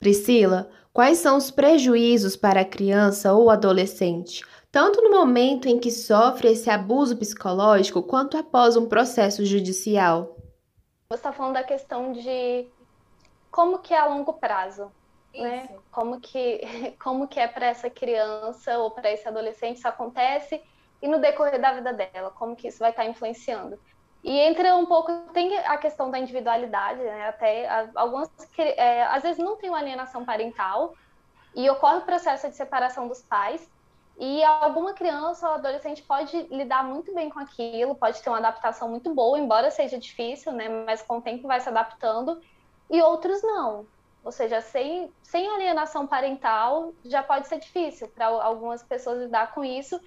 Priscila, 0.00 0.70
quais 0.92 1.18
são 1.18 1.36
os 1.36 1.50
prejuízos 1.50 2.36
para 2.36 2.60
a 2.60 2.64
criança 2.64 3.32
ou 3.32 3.48
adolescente, 3.48 4.44
tanto 4.70 5.00
no 5.00 5.10
momento 5.10 5.68
em 5.68 5.78
que 5.78 5.90
sofre 5.90 6.48
esse 6.48 6.68
abuso 6.68 7.16
psicológico, 7.16 8.02
quanto 8.02 8.36
após 8.36 8.76
um 8.76 8.88
processo 8.88 9.44
judicial? 9.44 10.36
Você 11.08 11.14
está 11.14 11.32
falando 11.32 11.54
da 11.54 11.62
questão 11.62 12.12
de 12.12 12.66
como 13.50 13.78
que 13.78 13.94
é 13.94 13.98
a 13.98 14.06
longo 14.06 14.32
prazo, 14.32 14.90
né? 15.32 15.68
Como 15.92 16.20
que, 16.20 16.60
como 17.02 17.28
que 17.28 17.38
é 17.38 17.46
para 17.46 17.66
essa 17.66 17.88
criança 17.88 18.78
ou 18.78 18.90
para 18.90 19.12
esse 19.12 19.28
adolescente 19.28 19.76
isso 19.76 19.86
acontece 19.86 20.60
e 21.00 21.06
no 21.06 21.20
decorrer 21.20 21.60
da 21.60 21.72
vida 21.72 21.92
dela, 21.92 22.30
como 22.30 22.56
que 22.56 22.66
isso 22.68 22.78
vai 22.78 22.90
estar 22.90 23.04
tá 23.04 23.08
influenciando. 23.08 23.78
E 24.24 24.40
entra 24.40 24.74
um 24.74 24.86
pouco, 24.86 25.12
tem 25.34 25.54
a 25.58 25.76
questão 25.76 26.10
da 26.10 26.18
individualidade, 26.18 26.98
né? 26.98 27.28
Até 27.28 27.68
algumas, 27.94 28.30
é, 28.58 29.04
às 29.04 29.22
vezes 29.22 29.36
não 29.36 29.54
tem 29.54 29.68
uma 29.68 29.78
alienação 29.78 30.24
parental 30.24 30.94
e 31.54 31.68
ocorre 31.68 31.98
o 31.98 32.06
processo 32.06 32.48
de 32.48 32.56
separação 32.56 33.06
dos 33.06 33.20
pais. 33.20 33.70
E 34.18 34.42
alguma 34.42 34.94
criança 34.94 35.46
ou 35.46 35.54
adolescente 35.56 36.02
pode 36.02 36.34
lidar 36.44 36.82
muito 36.84 37.12
bem 37.14 37.28
com 37.28 37.38
aquilo, 37.38 37.94
pode 37.96 38.22
ter 38.22 38.30
uma 38.30 38.38
adaptação 38.38 38.88
muito 38.88 39.12
boa, 39.12 39.38
embora 39.38 39.70
seja 39.70 39.98
difícil, 39.98 40.52
né? 40.52 40.70
Mas 40.70 41.02
com 41.02 41.18
o 41.18 41.22
tempo 41.22 41.46
vai 41.46 41.60
se 41.60 41.68
adaptando. 41.68 42.40
E 42.88 43.02
outros 43.02 43.42
não. 43.42 43.86
Ou 44.24 44.32
seja, 44.32 44.62
sem, 44.62 45.12
sem 45.22 45.46
alienação 45.48 46.06
parental 46.06 46.94
já 47.04 47.22
pode 47.22 47.46
ser 47.46 47.58
difícil 47.58 48.08
para 48.08 48.24
algumas 48.24 48.82
pessoas 48.82 49.18
lidar 49.18 49.52
com 49.52 49.62
isso. 49.62 50.00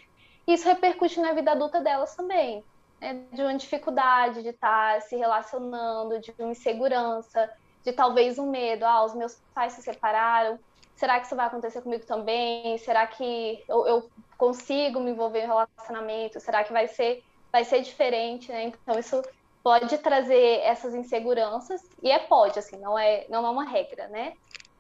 Isso 0.47 0.67
repercute 0.67 1.19
na 1.19 1.34
vida 1.34 1.51
adulta 1.51 1.82
delas 1.82 2.15
também 2.15 2.63
né, 2.99 3.23
de 3.31 3.41
uma 3.41 3.55
dificuldade 3.55 4.41
de 4.41 4.49
estar 4.49 4.95
tá 4.95 5.01
se 5.01 5.15
relacionando, 5.15 6.19
de 6.19 6.33
uma 6.38 6.51
insegurança, 6.51 7.49
de 7.83 7.91
talvez 7.91 8.38
um 8.38 8.49
medo. 8.49 8.86
Ah, 8.86 9.03
os 9.03 9.13
meus 9.13 9.36
pais 9.53 9.73
se 9.73 9.81
separaram. 9.81 10.60
Será 10.95 11.19
que 11.19 11.27
isso 11.27 11.36
vai 11.36 11.45
acontecer 11.45 11.81
comigo 11.81 12.05
também? 12.05 12.77
Será 12.79 13.05
que 13.05 13.63
eu, 13.67 13.86
eu 13.88 14.10
consigo 14.38 14.99
me 14.99 15.12
envolver 15.12 15.43
em 15.43 15.47
relacionamento? 15.47 16.39
Será 16.39 16.63
que 16.63 16.73
vai 16.73 16.88
ser, 16.88 17.23
vai 17.51 17.63
ser 17.63 17.81
diferente? 17.81 18.51
Né? 18.51 18.65
Então, 18.65 18.97
isso 18.97 19.21
pode 19.67 19.97
trazer 19.97 20.62
essas 20.62 20.95
inseguranças, 20.95 21.81
e 22.01 22.10
é 22.10 22.19
pode, 22.19 22.57
assim, 22.57 22.77
não 22.77 22.97
é, 22.97 23.25
não 23.27 23.45
é 23.45 23.49
uma 23.49 23.65
regra, 23.65 24.07
né? 24.07 24.31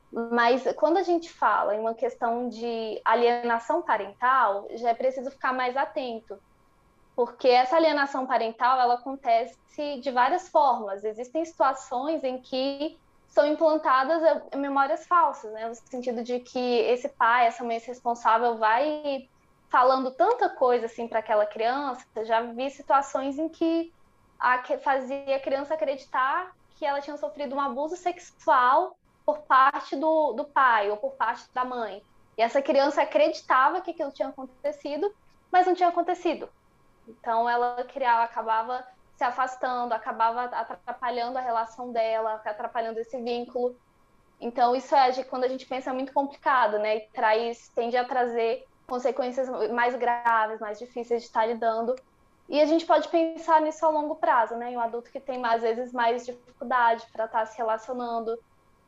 Mas 0.09 0.63
quando 0.77 0.95
a 0.95 1.03
gente 1.03 1.29
fala 1.29 1.75
em 1.75 1.79
uma 1.79 1.93
questão 1.93 2.47
de 2.47 3.01
alienação 3.03 3.81
parental, 3.81 4.65
já 4.75 4.91
é 4.91 4.93
preciso 4.93 5.29
ficar 5.29 5.51
mais 5.51 5.75
atento, 5.75 6.39
porque 7.17 7.47
essa 7.47 7.75
alienação 7.75 8.27
parental 8.27 8.79
ela 8.79 8.93
acontece 8.93 9.57
de 9.99 10.11
várias 10.11 10.49
formas. 10.49 11.03
Existem 11.03 11.43
situações 11.43 12.23
em 12.23 12.39
que 12.39 12.95
são 13.27 13.43
implantadas 13.47 14.21
eh, 14.21 14.55
memórias 14.55 15.07
falsas, 15.07 15.51
né? 15.51 15.67
no 15.67 15.73
sentido 15.73 16.23
de 16.23 16.39
que 16.39 16.59
esse 16.59 17.09
pai, 17.09 17.47
essa 17.47 17.63
mãe 17.63 17.79
responsável 17.79 18.59
vai 18.59 19.27
falando 19.67 20.11
tanta 20.11 20.47
coisa 20.47 20.85
assim 20.85 21.07
para 21.07 21.17
aquela 21.17 21.47
criança. 21.47 22.05
Já 22.23 22.41
vi 22.41 22.69
situações 22.69 23.39
em 23.39 23.49
que 23.49 23.91
a, 24.39 24.61
fazia 24.77 25.37
a 25.37 25.39
criança 25.39 25.73
acreditar 25.73 26.55
que 26.75 26.85
ela 26.85 27.01
tinha 27.01 27.17
sofrido 27.17 27.55
um 27.55 27.59
abuso 27.59 27.95
sexual 27.95 28.95
por 29.25 29.39
parte 29.39 29.95
do, 29.95 30.33
do 30.33 30.45
pai 30.45 30.91
ou 30.91 30.97
por 30.97 31.13
parte 31.13 31.45
da 31.51 31.65
mãe. 31.65 32.03
E 32.37 32.43
essa 32.43 32.61
criança 32.61 33.01
acreditava 33.01 33.81
que 33.81 33.89
aquilo 33.89 34.11
tinha 34.11 34.27
acontecido, 34.27 35.11
mas 35.51 35.65
não 35.65 35.73
tinha 35.73 35.89
acontecido. 35.89 36.47
Então 37.07 37.49
ela 37.49 37.83
criava, 37.83 38.23
acabava 38.23 38.85
se 39.15 39.23
afastando, 39.23 39.93
acabava 39.93 40.43
atrapalhando 40.43 41.37
a 41.37 41.41
relação 41.41 41.91
dela, 41.91 42.41
atrapalhando 42.45 42.99
esse 42.99 43.19
vínculo. 43.21 43.75
Então 44.39 44.75
isso 44.75 44.95
é 44.95 45.23
quando 45.23 45.45
a 45.45 45.47
gente 45.47 45.65
pensa 45.65 45.89
é 45.89 45.93
muito 45.93 46.13
complicado, 46.13 46.77
né? 46.77 46.97
E 46.97 47.01
traz, 47.13 47.69
tende 47.69 47.97
a 47.97 48.05
trazer 48.05 48.65
consequências 48.85 49.49
mais 49.71 49.95
graves, 49.95 50.59
mais 50.59 50.77
difíceis 50.77 51.21
de 51.21 51.27
estar 51.27 51.45
lidando. 51.45 51.95
E 52.47 52.61
a 52.61 52.65
gente 52.65 52.85
pode 52.85 53.09
pensar 53.09 53.59
nisso 53.61 53.85
a 53.85 53.89
longo 53.89 54.15
prazo, 54.15 54.55
né? 54.55 54.71
Em 54.71 54.77
um 54.77 54.79
adulto 54.79 55.11
que 55.11 55.19
tem 55.19 55.43
às 55.45 55.61
vezes 55.61 55.91
mais 55.91 56.25
dificuldade 56.25 57.05
para 57.11 57.25
estar 57.25 57.45
se 57.45 57.57
relacionando, 57.57 58.39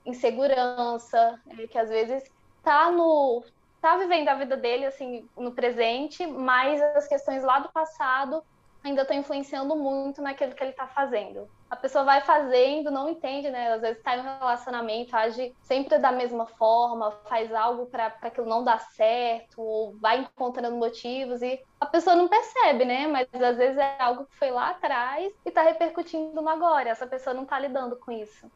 insegurança, 0.06 1.40
é, 1.58 1.68
que 1.68 1.78
às 1.78 1.90
vezes 1.90 2.24
está 2.58 2.92
no 2.92 3.44
tá 3.82 3.98
vivendo 3.98 4.30
a 4.30 4.36
vida 4.36 4.58
dele 4.58 4.86
assim 4.86 5.28
no 5.38 5.52
presente, 5.52 6.26
mas 6.26 6.82
as 6.82 7.08
questões 7.08 7.44
lá 7.44 7.60
do 7.60 7.70
passado 7.70 8.44
ainda 8.84 9.02
estão 9.02 9.18
influenciando 9.18 9.76
muito 9.76 10.22
naquilo 10.22 10.54
que 10.54 10.64
ele 10.64 10.72
está 10.72 10.88
fazendo. 10.88 11.50
A 11.70 11.76
pessoa 11.76 12.04
vai 12.04 12.22
fazendo, 12.22 12.90
não 12.90 13.10
entende, 13.10 13.50
né? 13.50 13.74
Às 13.74 13.82
vezes 13.82 13.98
está 13.98 14.16
em 14.16 14.22
um 14.22 14.24
relacionamento, 14.24 15.16
age 15.16 15.54
sempre 15.62 15.98
da 16.00 16.12
mesma 16.12 16.48
forma, 16.48 17.12
faz 17.28 17.54
algo 17.54 17.86
para 17.86 18.08
aquilo 18.22 18.48
não 18.48 18.64
dar 18.64 18.80
certo, 18.80 19.62
ou 19.62 19.96
vai 20.00 20.20
encontrando 20.20 20.76
motivos 20.78 21.42
e 21.42 21.62
a 21.80 21.86
pessoa 21.86 22.16
não 22.16 22.28
percebe, 22.28 22.86
né? 22.86 23.06
Mas 23.08 23.28
às 23.34 23.58
vezes 23.58 23.78
é 23.78 23.98
algo 24.00 24.26
que 24.26 24.36
foi 24.36 24.50
lá 24.50 24.70
atrás 24.70 25.32
e 25.46 25.50
está 25.50 25.62
repercutindo 25.62 26.42
no 26.42 26.50
agora. 26.50 26.90
Essa 26.90 27.06
pessoa 27.06 27.34
não 27.34 27.44
está 27.44 27.60
lidando 27.60 27.98
com 27.98 28.12
isso. 28.12 28.50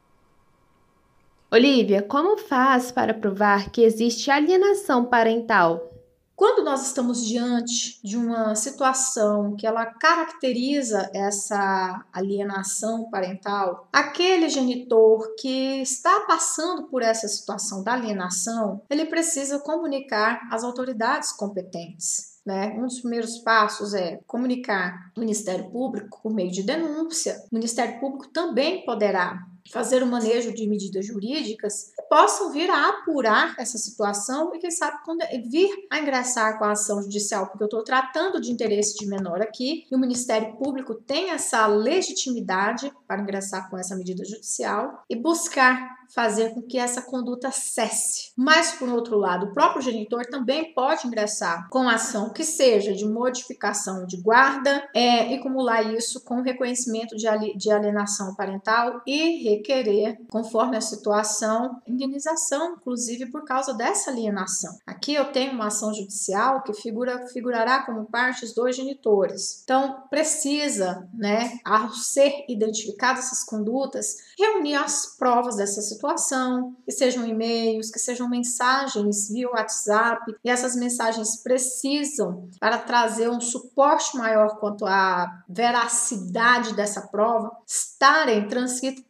Olivia, 1.54 2.02
como 2.02 2.36
faz 2.36 2.92
para 2.92 3.14
provar 3.14 3.70
que 3.70 3.84
existe 3.84 4.32
alienação 4.32 5.06
parental? 5.06 5.88
Quando 6.36 6.66
nós 6.66 6.88
estamos 6.88 7.24
diante 7.24 8.00
de 8.04 8.18
uma 8.18 8.56
situação 8.56 9.56
que 9.56 9.68
ela 9.68 9.86
caracteriza 9.86 11.12
essa 11.14 12.04
alienação 12.12 13.08
parental, 13.12 13.88
aquele 13.94 14.50
genitor 14.50 15.36
que 15.40 15.80
está 15.80 16.22
passando 16.22 16.88
por 16.88 17.04
essa 17.04 17.28
situação 17.28 17.84
da 17.84 17.94
alienação, 17.94 18.82
ele 18.90 19.06
precisa 19.06 19.60
comunicar 19.60 20.50
às 20.52 20.64
autoridades 20.64 21.32
competentes. 21.34 22.34
Né? 22.44 22.74
Um 22.76 22.88
dos 22.88 23.02
primeiros 23.02 23.38
passos 23.38 23.94
é 23.94 24.20
comunicar 24.26 25.12
o 25.16 25.20
Ministério 25.20 25.70
Público 25.70 26.20
por 26.24 26.34
meio 26.34 26.52
de 26.52 26.64
denúncia. 26.64 27.36
O 27.52 27.56
Ministério 27.56 28.00
Público 28.00 28.30
também 28.34 28.84
poderá 28.84 29.53
fazer 29.72 30.04
o 30.04 30.08
manejo 30.08 30.54
de 30.54 30.68
medidas 30.68 31.06
jurídicas, 31.06 31.94
possam 32.10 32.52
vir 32.52 32.70
a 32.70 32.90
apurar 32.90 33.56
essa 33.58 33.78
situação 33.78 34.54
e, 34.54 34.60
quem 34.60 34.72
sabe, 34.72 35.04
quando 35.04 35.22
vir 35.50 35.70
a 35.90 36.00
ingressar 36.00 36.58
com 36.60 36.66
a 36.66 36.72
ação 36.72 37.02
judicial, 37.02 37.48
porque 37.48 37.64
eu 37.64 37.68
estou 37.68 37.84
tratando 37.84 38.40
de 38.40 38.52
interesse 38.52 38.98
de 38.98 39.06
menor 39.06 39.42
aqui, 39.42 39.86
e 39.90 39.96
o 39.96 40.00
Ministério 40.00 40.56
Público 40.58 40.94
tem 40.94 41.32
essa 41.32 41.66
legitimidade 41.68 42.92
para 43.08 43.22
ingressar 43.22 43.70
com 43.70 43.78
essa 43.78 43.96
medida 43.96 44.24
judicial 44.24 45.04
e 45.10 45.16
buscar 45.16 46.03
fazer 46.14 46.54
com 46.54 46.62
que 46.62 46.78
essa 46.78 47.02
conduta 47.02 47.52
cesse. 47.52 48.32
Mas, 48.38 48.74
por 48.74 48.88
outro 48.90 49.18
lado, 49.18 49.48
o 49.48 49.54
próprio 49.54 49.82
genitor 49.82 50.26
também 50.26 50.74
pode 50.74 51.08
ingressar 51.08 51.68
com 51.70 51.90
ação 51.90 52.30
que 52.30 52.44
seja 52.44 52.94
de 52.94 53.06
modificação 53.06 54.06
de 54.06 54.22
guarda 54.22 54.88
é, 54.94 55.32
e 55.32 55.36
acumular 55.36 55.82
isso 55.94 56.24
com 56.24 56.42
reconhecimento 56.42 57.16
de 57.16 57.72
alienação 57.72 58.36
parental 58.36 59.02
e 59.08 59.44
requerer, 59.44 60.18
conforme 60.30 60.78
a 60.78 60.82
situação, 60.82 61.82
indenização, 61.88 62.76
inclusive 62.76 63.32
por 63.32 63.44
causa 63.44 63.74
dessa 63.74 64.12
alienação. 64.12 64.72
Aqui 64.86 65.14
eu 65.14 65.26
tenho 65.32 65.54
uma 65.54 65.68
ação 65.68 65.94
judicial 65.94 66.62
que 66.64 66.74
figura, 66.74 67.28
figurará 67.28 67.84
como 67.86 68.06
parte 68.06 68.46
os 68.46 68.54
dois 68.54 68.76
genitores. 68.76 69.62
Então, 69.64 70.04
precisa, 70.10 71.08
né, 71.14 71.60
ao 71.66 71.90
ser 71.90 72.46
identificadas 72.48 73.26
essas 73.26 73.44
condutas, 73.44 74.18
reunir 74.38 74.76
as 74.76 75.18
provas 75.18 75.56
dessa 75.56 75.82
situação 75.82 76.03
situação, 76.04 76.76
que 76.86 76.92
sejam 76.92 77.26
e-mails, 77.26 77.90
que 77.90 77.98
sejam 77.98 78.30
mensagens 78.30 79.30
via 79.30 79.50
WhatsApp, 79.50 80.36
e 80.44 80.50
essas 80.50 80.76
mensagens 80.76 81.38
precisam, 81.38 82.50
para 82.60 82.78
trazer 82.78 83.30
um 83.30 83.40
suporte 83.40 84.18
maior 84.18 84.60
quanto 84.60 84.86
à 84.86 85.44
veracidade 85.48 86.74
dessa 86.76 87.08
prova, 87.08 87.52
estarem 87.66 88.48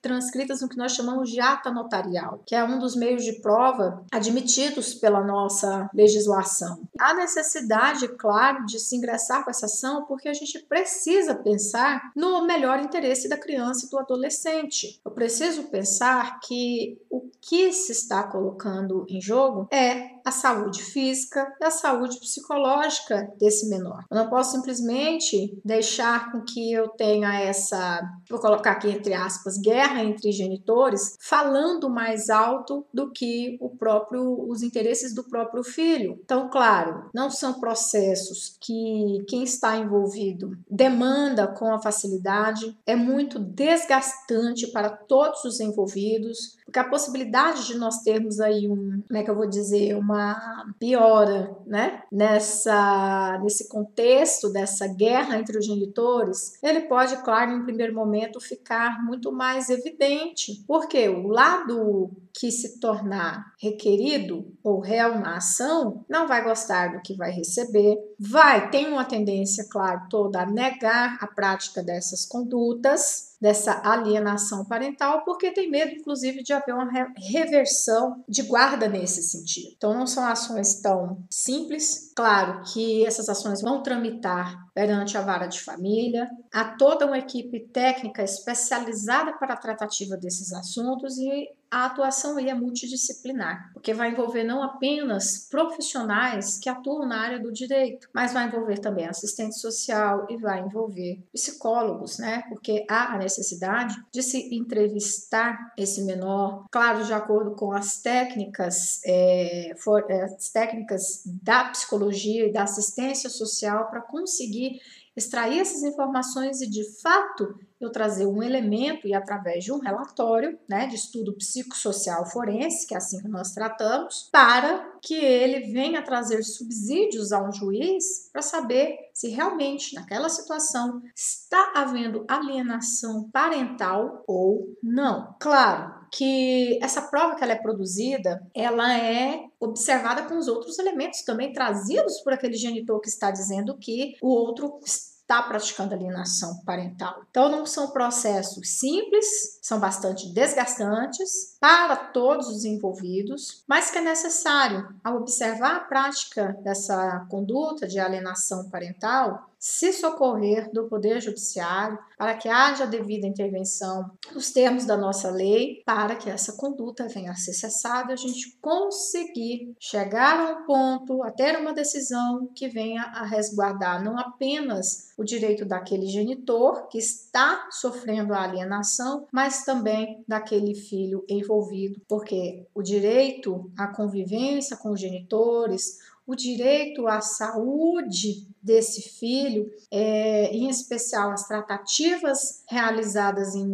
transcritas 0.02 0.62
no 0.62 0.70
que 0.70 0.78
nós 0.78 0.92
chamamos 0.92 1.32
de 1.32 1.40
ata 1.40 1.72
notarial, 1.72 2.44
que 2.46 2.54
é 2.54 2.64
um 2.64 2.78
dos 2.78 2.96
meios 2.96 3.24
de 3.24 3.42
prova 3.42 4.06
admitidos 4.12 4.94
pela 4.94 5.24
nossa 5.24 5.90
legislação. 5.94 6.82
Há 7.00 7.16
necessidade, 7.16 8.08
claro, 8.08 8.66
de 8.66 8.80
se 8.80 8.96
ingressar 8.96 9.44
com 9.44 9.50
essa 9.50 9.66
ação 9.66 10.06
porque 10.06 10.30
a 10.30 10.34
gente 10.34 10.60
precisa 10.60 11.34
pensar 11.34 12.12
no 12.16 12.46
melhor 12.46 12.80
interesse 12.80 13.28
da 13.28 13.38
criança 13.38 13.86
e 13.86 13.90
do 13.90 13.98
adolescente. 13.98 15.02
Eu 15.04 15.12
preciso 15.12 15.64
pensar 15.64 16.40
que 16.40 16.83
o 17.10 17.30
que 17.42 17.72
se 17.74 17.92
está 17.92 18.24
colocando 18.24 19.06
em 19.10 19.22
jogo 19.22 19.68
é 19.72 20.14
a 20.26 20.32
saúde 20.32 20.82
física 20.82 21.54
e 21.60 21.66
a 21.66 21.72
saúde 21.72 22.18
psicológica 22.20 23.30
desse 23.38 23.68
menor. 23.68 24.06
Eu 24.10 24.16
não 24.16 24.30
posso 24.30 24.52
simplesmente 24.52 25.60
deixar 25.64 26.32
com 26.32 26.42
que 26.42 26.72
eu 26.72 26.88
tenha 26.90 27.42
essa, 27.42 28.02
vou 28.30 28.40
colocar 28.40 28.72
aqui 28.72 28.90
entre 28.90 29.14
aspas, 29.14 29.58
guerra 29.58 30.04
entre 30.04 30.32
genitores, 30.32 31.18
falando 31.20 31.90
mais 31.90 32.30
alto 32.30 32.86
do 32.94 33.12
que 33.12 33.58
o 33.60 33.70
próprio 33.70 34.50
os 34.50 34.64
interesses 34.64 35.14
do 35.14 35.24
próprio 35.24 35.64
filho. 35.64 36.20
Então, 36.24 36.50
claro, 36.50 37.10
não 37.14 37.30
são 37.30 37.60
processos 37.60 38.56
que 38.62 39.24
quem 39.28 39.44
está 39.44 39.76
envolvido 39.76 40.58
demanda 40.70 41.48
com 41.48 41.74
a 41.74 41.82
facilidade, 41.82 42.78
é 42.86 42.96
muito 42.96 43.40
desgastante 43.40 44.68
para 44.68 44.90
todos 44.90 45.44
os 45.44 45.60
envolvidos, 45.60 46.58
porque 46.66 46.80
a 46.80 46.90
possibilidade 46.90 47.68
de 47.68 47.78
nós 47.78 48.02
termos 48.02 48.40
aí 48.40 48.68
um, 48.70 49.02
como 49.08 49.20
é 49.20 49.24
que 49.24 49.30
eu 49.30 49.36
vou 49.36 49.48
dizer, 49.48 49.96
uma 49.96 50.66
piora, 50.80 51.56
né? 51.66 52.04
Nessa, 52.12 53.40
nesse 53.44 53.68
contexto 53.68 54.50
dessa 54.52 54.88
guerra 54.88 55.38
entre 55.38 55.58
os 55.58 55.66
genitores, 55.66 56.58
ele 56.64 56.82
pode, 56.82 57.18
claro, 57.24 57.52
em 57.52 57.64
primeiro 57.64 57.94
momento 57.94 58.40
ficar 58.40 59.04
muito 59.04 59.32
mais 59.32 59.70
evidente, 59.70 60.64
porque 60.68 61.08
o 61.10 61.28
lado 61.28 62.12
que 62.34 62.52
se 62.52 62.80
tornar 62.80 63.54
requerido 63.62 64.52
ou 64.64 64.80
réu 64.80 65.20
na 65.20 65.38
ação 65.38 66.04
não 66.10 66.28
vai 66.28 66.44
gostar 66.44 66.94
do 66.94 67.02
que 67.02 67.16
vai 67.16 67.32
receber, 67.32 67.98
vai, 68.20 68.72
tem 68.72 68.88
uma 68.88 69.06
tendência, 69.06 69.68
claro, 69.70 70.08
toda 70.10 70.42
a 70.42 70.46
negar 70.46 71.18
a 71.22 71.28
prática 71.28 71.84
dessas 71.84 72.26
condutas 72.26 73.33
dessa 73.44 73.82
alienação 73.84 74.64
parental, 74.64 75.26
porque 75.26 75.52
tem 75.52 75.70
medo, 75.70 75.92
inclusive, 75.92 76.42
de 76.42 76.54
haver 76.54 76.74
uma 76.74 76.90
reversão 77.18 78.24
de 78.26 78.42
guarda 78.44 78.88
nesse 78.88 79.22
sentido. 79.22 79.74
Então, 79.76 79.94
não 79.94 80.08
são 80.08 80.26
ações 80.26 80.80
tão 80.80 81.18
simples. 81.30 82.14
Claro 82.16 82.62
que 82.72 83.06
essas 83.06 83.28
ações 83.28 83.62
vão 83.62 83.84
tramitar 83.84 84.56
perante 84.74 85.18
a 85.18 85.22
vara 85.22 85.48
de 85.48 85.60
família, 85.60 86.30
há 86.54 86.64
toda 86.64 87.06
uma 87.06 87.20
equipe 87.20 87.60
técnica 87.68 88.24
especializada 88.24 89.34
para 89.34 89.56
a 89.56 89.58
tratativa 89.58 90.16
desses 90.16 90.54
assuntos 90.54 91.18
e 91.18 91.50
a 91.74 91.86
atuação 91.86 92.38
é 92.38 92.54
multidisciplinar, 92.54 93.72
porque 93.74 93.96
vai 93.96 94.12
envolver 94.12 94.44
não 94.44 94.62
apenas 94.62 95.48
profissionais 95.50 96.60
que 96.60 96.70
atuam 96.70 97.08
na 97.08 97.20
área 97.20 97.40
do 97.40 97.52
direito, 97.52 98.08
mas 98.14 98.32
vai 98.32 98.46
envolver 98.46 98.78
também 98.78 99.08
assistente 99.08 99.58
social 99.58 100.28
e 100.30 100.38
vai 100.38 100.60
envolver 100.60 101.20
psicólogos, 101.34 102.20
né? 102.20 102.44
Porque 102.48 102.86
há 102.88 103.16
a 103.16 103.18
necessidade 103.18 103.96
de 104.12 104.22
se 104.22 104.56
entrevistar 104.56 105.74
esse 105.76 106.04
menor, 106.04 106.66
claro, 106.72 107.04
de 107.04 107.12
acordo 107.12 107.56
com 107.56 107.72
as 107.72 108.00
técnicas, 108.04 109.02
é, 109.04 109.74
for, 109.80 110.06
é, 110.08 110.26
as 110.26 110.50
técnicas 110.50 111.24
da 111.26 111.66
psicologia 111.72 112.48
e 112.48 112.54
da 112.54 112.64
assistência 112.64 113.32
social 113.32 113.90
para 113.90 114.02
conseguir 114.02 114.80
extrair 115.16 115.60
essas 115.60 115.84
informações 115.84 116.62
e, 116.62 116.70
de 116.70 116.84
fato, 117.02 117.56
eu 117.86 117.92
trazer 117.92 118.26
um 118.26 118.42
elemento 118.42 119.08
e 119.08 119.14
através 119.14 119.64
de 119.64 119.72
um 119.72 119.80
relatório, 119.80 120.58
né, 120.68 120.88
de 120.88 120.96
estudo 120.96 121.34
psicossocial 121.34 122.26
forense, 122.26 122.88
que 122.88 122.94
é 122.94 122.98
assim 122.98 123.22
que 123.22 123.28
nós 123.28 123.52
tratamos, 123.52 124.30
para 124.32 124.94
que 125.02 125.16
ele 125.16 125.72
venha 125.72 126.02
trazer 126.02 126.44
subsídios 126.44 127.32
a 127.32 127.44
um 127.44 127.52
juiz 127.52 128.30
para 128.32 128.42
saber 128.42 128.98
se 129.14 129.30
realmente 129.30 129.94
naquela 129.96 130.30
situação 130.30 131.02
está 131.16 131.74
havendo 131.76 132.26
alienação 132.28 133.30
parental 133.32 134.24
ou 134.28 134.76
não. 134.82 135.36
Claro, 135.40 136.04
que 136.12 136.80
essa 136.82 137.02
prova 137.02 137.36
que 137.36 137.44
ela 137.44 137.54
é 137.54 137.62
produzida, 137.62 138.46
ela 138.54 138.98
é 138.98 139.46
observada 139.60 140.24
com 140.24 140.38
os 140.38 140.48
outros 140.48 140.78
elementos 140.78 141.24
também 141.24 141.52
trazidos 141.52 142.22
por 142.22 142.34
aquele 142.34 142.56
genitor 142.56 143.02
que 143.02 143.10
está 143.10 143.32
dizendo 143.32 143.78
que 143.78 144.16
o 144.22 144.28
outro 144.28 144.80
está 144.86 145.13
praticando 145.42 145.94
alienação 145.94 146.64
parental. 146.64 147.24
Então, 147.30 147.50
não 147.50 147.66
são 147.66 147.92
processos 147.92 148.78
simples, 148.80 149.26
são 149.62 149.80
bastante 149.80 150.32
desgastantes 150.34 151.58
para 151.60 151.96
todos 151.96 152.48
os 152.48 152.64
envolvidos, 152.64 153.64
mas 153.68 153.90
que 153.90 153.98
é 153.98 154.02
necessário, 154.02 154.94
ao 155.04 155.18
observar 155.18 155.78
a 155.78 155.80
prática 155.82 156.56
dessa 156.64 157.26
conduta 157.30 157.88
de 157.88 158.00
alienação 158.00 158.70
parental, 158.70 159.50
se 159.66 159.94
socorrer 159.94 160.70
do 160.74 160.90
Poder 160.90 161.22
Judiciário 161.22 161.98
para 162.18 162.36
que 162.36 162.50
haja 162.50 162.86
devida 162.86 163.26
intervenção 163.26 164.12
nos 164.34 164.52
termos 164.52 164.84
da 164.84 164.98
nossa 164.98 165.32
lei, 165.32 165.82
para 165.86 166.18
que 166.18 166.30
essa 166.30 166.58
conduta 166.58 167.08
venha 167.08 167.32
a 167.32 167.36
ser 167.36 167.54
cessada 167.54 168.12
a 168.12 168.18
gente 168.18 168.58
conseguir 168.62 169.74
chegar 169.80 170.38
a 170.38 170.52
um 170.52 170.66
ponto, 170.66 171.24
a 171.24 171.32
ter 171.32 171.58
uma 171.58 171.74
decisão 171.74 172.50
que 172.54 172.68
venha 172.68 173.04
a 173.04 173.24
resguardar 173.24 174.04
não 174.04 174.20
apenas 174.20 175.14
o 175.18 175.24
direito 175.24 175.64
daquele 175.64 176.08
genitor 176.08 176.90
que 176.90 176.98
está 176.98 177.70
sofrendo 177.72 178.34
a 178.34 178.44
alienação, 178.44 179.28
mas 179.32 179.64
também 179.64 180.22
daquele 180.28 180.76
filho 180.76 181.24
envolvido, 181.30 182.02
porque 182.06 182.68
o 182.76 182.82
direito 182.82 183.72
à 183.78 183.88
convivência 183.88 184.76
com 184.76 184.92
os 184.92 185.00
genitores, 185.00 186.00
o 186.26 186.36
direito 186.36 187.08
à 187.08 187.22
saúde 187.22 188.48
desse 188.62 189.02
filho, 189.02 189.70
é, 189.92 190.50
em 190.56 190.70
especial 190.70 191.32
as 191.32 191.46
tratativas 191.46 192.64
realizadas 192.70 193.56
em 193.56 193.68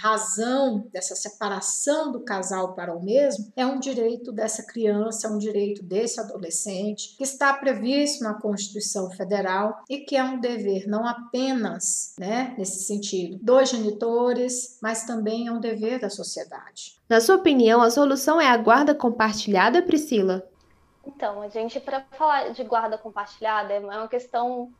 razão 0.00 0.88
dessa 0.90 1.14
separação 1.14 2.10
do 2.10 2.20
casal 2.20 2.74
para 2.74 2.96
o 2.96 3.04
mesmo, 3.04 3.52
é 3.54 3.66
um 3.66 3.78
direito 3.78 4.32
dessa 4.32 4.62
criança, 4.62 5.28
é 5.28 5.30
um 5.30 5.36
direito 5.36 5.82
desse 5.82 6.18
adolescente, 6.18 7.16
que 7.18 7.24
está 7.24 7.52
previsto 7.52 8.24
na 8.24 8.32
Constituição 8.32 9.10
Federal 9.10 9.82
e 9.88 9.98
que 9.98 10.16
é 10.16 10.24
um 10.24 10.40
dever 10.40 10.88
não 10.88 11.06
apenas, 11.06 12.14
né, 12.18 12.54
nesse 12.56 12.84
sentido, 12.84 13.38
dos 13.42 13.68
genitores, 13.68 14.78
mas 14.80 15.04
também 15.04 15.48
é 15.48 15.52
um 15.52 15.60
dever 15.60 16.00
da 16.00 16.08
sociedade. 16.08 16.98
Na 17.08 17.20
sua 17.20 17.36
opinião, 17.36 17.82
a 17.82 17.90
solução 17.90 18.40
é 18.40 18.48
a 18.48 18.56
guarda 18.56 18.94
compartilhada, 18.94 19.82
Priscila? 19.82 20.48
Então, 21.04 21.42
a 21.42 21.48
gente, 21.48 21.80
para 21.80 22.02
falar 22.12 22.50
de 22.50 22.62
guarda 22.62 22.98
compartilhada, 22.98 23.72
é 23.72 23.80
uma 23.80 24.08
questão, 24.08 24.70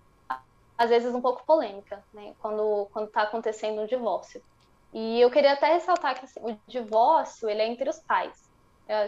às 0.77 0.91
vezes, 0.91 1.15
um 1.15 1.21
pouco 1.21 1.45
polêmica, 1.45 2.03
né? 2.13 2.35
Quando 2.41 2.89
está 3.05 3.23
acontecendo 3.23 3.83
um 3.83 3.87
divórcio. 3.87 4.43
E 4.93 5.21
eu 5.21 5.31
queria 5.31 5.53
até 5.53 5.73
ressaltar 5.73 6.19
que 6.19 6.25
assim, 6.25 6.41
o 6.43 6.59
divórcio, 6.67 7.49
ele 7.49 7.63
é 7.63 7.67
entre 7.67 7.89
os 7.89 7.99
pais. 8.01 8.51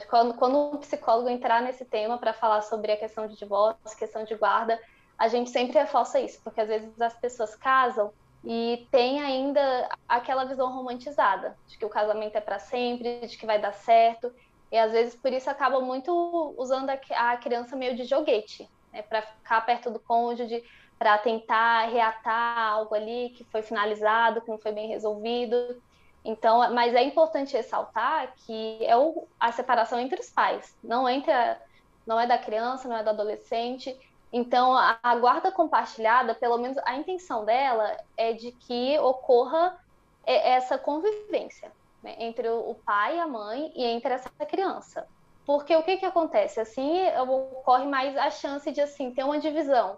Quando, 0.08 0.34
quando 0.34 0.56
um 0.56 0.76
psicólogo 0.76 1.28
entrar 1.28 1.60
nesse 1.60 1.84
tema 1.84 2.16
para 2.16 2.32
falar 2.32 2.62
sobre 2.62 2.92
a 2.92 2.96
questão 2.96 3.26
de 3.26 3.36
divórcio, 3.36 3.98
questão 3.98 4.22
de 4.24 4.34
guarda, 4.36 4.80
a 5.18 5.26
gente 5.26 5.50
sempre 5.50 5.76
reforça 5.76 6.20
isso, 6.20 6.40
porque 6.44 6.60
às 6.60 6.68
vezes 6.68 7.00
as 7.00 7.14
pessoas 7.18 7.56
casam 7.56 8.12
e 8.44 8.86
tem 8.92 9.20
ainda 9.20 9.88
aquela 10.08 10.44
visão 10.44 10.72
romantizada 10.72 11.56
de 11.66 11.76
que 11.76 11.84
o 11.84 11.90
casamento 11.90 12.36
é 12.36 12.40
para 12.40 12.60
sempre, 12.60 13.26
de 13.26 13.36
que 13.36 13.44
vai 13.46 13.60
dar 13.60 13.72
certo. 13.72 14.32
E 14.72 14.78
às 14.78 14.90
vezes 14.90 15.14
por 15.14 15.30
isso 15.30 15.50
acaba 15.50 15.80
muito 15.80 16.54
usando 16.56 16.88
a 16.88 17.36
criança 17.36 17.76
meio 17.76 17.94
de 17.94 18.04
joguete, 18.04 18.66
né, 18.90 19.02
para 19.02 19.20
ficar 19.20 19.60
perto 19.66 19.90
do 19.90 20.00
cônjuge, 20.00 20.64
para 20.98 21.18
tentar 21.18 21.90
reatar 21.90 22.58
algo 22.58 22.94
ali 22.94 23.34
que 23.36 23.44
foi 23.44 23.60
finalizado, 23.60 24.40
que 24.40 24.48
não 24.48 24.58
foi 24.58 24.72
bem 24.72 24.88
resolvido. 24.88 25.82
Então, 26.24 26.72
mas 26.72 26.94
é 26.94 27.02
importante 27.02 27.54
ressaltar 27.54 28.32
que 28.46 28.78
é 28.82 28.94
a 29.38 29.52
separação 29.52 30.00
entre 30.00 30.18
os 30.18 30.30
pais, 30.30 30.74
não 30.82 31.06
entre 31.06 31.30
a, 31.30 31.60
não 32.06 32.18
é 32.18 32.26
da 32.26 32.38
criança, 32.38 32.88
não 32.88 32.96
é 32.96 33.02
do 33.02 33.10
adolescente. 33.10 33.94
Então, 34.32 34.74
a, 34.74 34.98
a 35.02 35.14
guarda 35.16 35.52
compartilhada, 35.52 36.34
pelo 36.34 36.56
menos 36.56 36.78
a 36.86 36.96
intenção 36.96 37.44
dela 37.44 37.94
é 38.16 38.32
de 38.32 38.52
que 38.52 38.98
ocorra 39.00 39.78
essa 40.24 40.78
convivência 40.78 41.70
né, 42.02 42.16
entre 42.18 42.48
o 42.48 42.74
pai 42.84 43.16
e 43.16 43.20
a 43.20 43.26
mãe 43.26 43.72
e 43.74 43.84
entre 43.84 44.12
essa 44.12 44.30
criança. 44.46 45.06
Porque 45.44 45.74
o 45.74 45.82
que, 45.82 45.96
que 45.96 46.06
acontece? 46.06 46.60
Assim 46.60 47.06
ocorre 47.18 47.86
mais 47.86 48.16
a 48.16 48.30
chance 48.30 48.70
de 48.70 48.80
assim 48.80 49.12
ter 49.12 49.24
uma 49.24 49.38
divisão. 49.38 49.96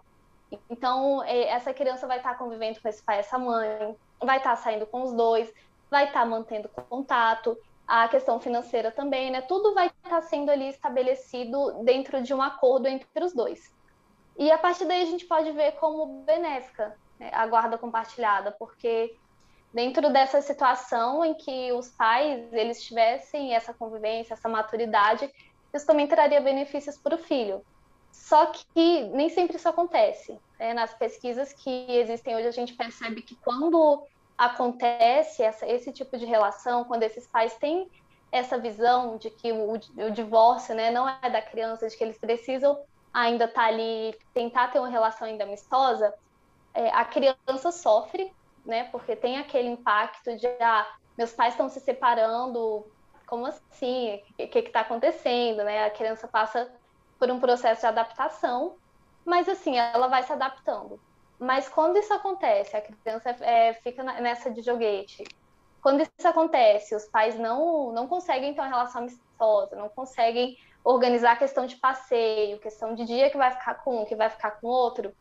Então, 0.69 1.23
é, 1.23 1.47
essa 1.49 1.73
criança 1.73 2.07
vai 2.07 2.17
estar 2.17 2.37
convivendo 2.37 2.81
com 2.81 2.87
esse 2.87 3.01
pai 3.03 3.17
e 3.17 3.19
essa 3.19 3.37
mãe, 3.37 3.95
vai 4.19 4.37
estar 4.37 4.55
saindo 4.55 4.85
com 4.85 5.03
os 5.03 5.13
dois, 5.13 5.51
vai 5.89 6.05
estar 6.05 6.25
mantendo 6.25 6.69
contato, 6.69 7.57
a 7.87 8.07
questão 8.07 8.39
financeira 8.39 8.91
também, 8.91 9.29
né? 9.29 9.41
Tudo 9.41 9.73
vai 9.73 9.87
estar 9.87 10.21
sendo 10.21 10.49
ali 10.49 10.69
estabelecido 10.69 11.83
dentro 11.83 12.21
de 12.21 12.33
um 12.33 12.41
acordo 12.41 12.87
entre 12.87 13.23
os 13.23 13.33
dois. 13.33 13.73
E 14.37 14.51
a 14.51 14.57
partir 14.57 14.85
daí 14.85 15.03
a 15.03 15.05
gente 15.05 15.25
pode 15.25 15.51
ver 15.51 15.73
como 15.73 16.23
benéfica 16.23 16.97
né, 17.19 17.29
a 17.33 17.45
guarda 17.45 17.77
compartilhada, 17.77 18.51
porque 18.51 19.15
dentro 19.75 20.09
dessa 20.09 20.41
situação 20.41 21.25
em 21.25 21.33
que 21.33 21.73
os 21.73 21.89
pais 21.89 22.51
eles 22.53 22.81
tivessem 22.81 23.53
essa 23.53 23.73
convivência, 23.73 24.33
essa 24.33 24.47
maturidade, 24.47 25.29
isso 25.73 25.85
também 25.85 26.07
traria 26.07 26.39
benefícios 26.39 26.97
para 26.97 27.15
o 27.15 27.17
filho. 27.17 27.61
Só 28.09 28.45
que 28.45 29.03
nem 29.09 29.27
sempre 29.27 29.57
isso 29.57 29.67
acontece. 29.67 30.39
Né? 30.57 30.73
Nas 30.73 30.93
pesquisas 30.93 31.51
que 31.51 31.87
existem 31.89 32.37
hoje, 32.37 32.47
a 32.47 32.51
gente 32.51 32.73
percebe 32.73 33.21
que 33.21 33.35
quando 33.35 34.01
acontece 34.37 35.43
essa, 35.43 35.67
esse 35.67 35.91
tipo 35.91 36.17
de 36.17 36.25
relação, 36.25 36.85
quando 36.85 37.03
esses 37.03 37.27
pais 37.27 37.55
têm 37.57 37.91
essa 38.31 38.57
visão 38.57 39.17
de 39.17 39.29
que 39.29 39.51
o, 39.51 39.73
o 39.73 40.11
divórcio 40.11 40.73
né, 40.73 40.89
não 40.89 41.07
é 41.07 41.29
da 41.29 41.41
criança, 41.41 41.89
de 41.89 41.97
que 41.97 42.03
eles 42.03 42.17
precisam 42.17 42.79
ainda 43.13 43.43
estar 43.43 43.63
tá 43.63 43.67
ali, 43.67 44.17
tentar 44.33 44.69
ter 44.69 44.79
uma 44.79 44.89
relação 44.89 45.27
ainda 45.27 45.43
amistosa, 45.43 46.13
é, 46.73 46.89
a 46.91 47.03
criança 47.03 47.71
sofre, 47.73 48.31
né? 48.65 48.85
Porque 48.85 49.15
tem 49.15 49.37
aquele 49.37 49.69
impacto 49.69 50.35
de 50.37 50.47
ah, 50.59 50.87
meus 51.17 51.31
pais 51.31 51.53
estão 51.53 51.69
se 51.69 51.79
separando, 51.79 52.85
como 53.25 53.45
assim? 53.45 54.21
O 54.39 54.47
que 54.47 54.59
está 54.59 54.81
acontecendo? 54.81 55.63
Né? 55.63 55.85
A 55.85 55.89
criança 55.89 56.27
passa 56.27 56.71
por 57.19 57.29
um 57.31 57.39
processo 57.39 57.81
de 57.81 57.87
adaptação, 57.87 58.75
mas 59.23 59.47
assim, 59.47 59.77
ela 59.77 60.07
vai 60.07 60.23
se 60.23 60.31
adaptando. 60.31 60.99
Mas 61.39 61.67
quando 61.67 61.97
isso 61.97 62.13
acontece, 62.13 62.75
a 62.75 62.81
criança 62.81 63.29
é, 63.41 63.73
fica 63.73 64.03
nessa 64.03 64.49
de 64.51 64.61
joguete. 64.61 65.23
Quando 65.81 66.01
isso 66.01 66.27
acontece, 66.27 66.95
os 66.95 67.05
pais 67.05 67.37
não, 67.37 67.91
não 67.91 68.07
conseguem 68.07 68.53
ter 68.53 68.61
uma 68.61 68.69
relação 68.69 69.01
amistosa, 69.01 69.75
não 69.75 69.89
conseguem 69.89 70.57
organizar 70.83 71.33
a 71.33 71.35
questão 71.35 71.65
de 71.65 71.75
passeio, 71.75 72.59
questão 72.59 72.95
de 72.95 73.05
dia 73.05 73.29
que 73.29 73.37
vai 73.37 73.51
ficar 73.51 73.75
com 73.75 74.01
um, 74.01 74.05
que 74.05 74.15
vai 74.15 74.29
ficar 74.29 74.51
com 74.51 74.67
outro, 74.67 75.13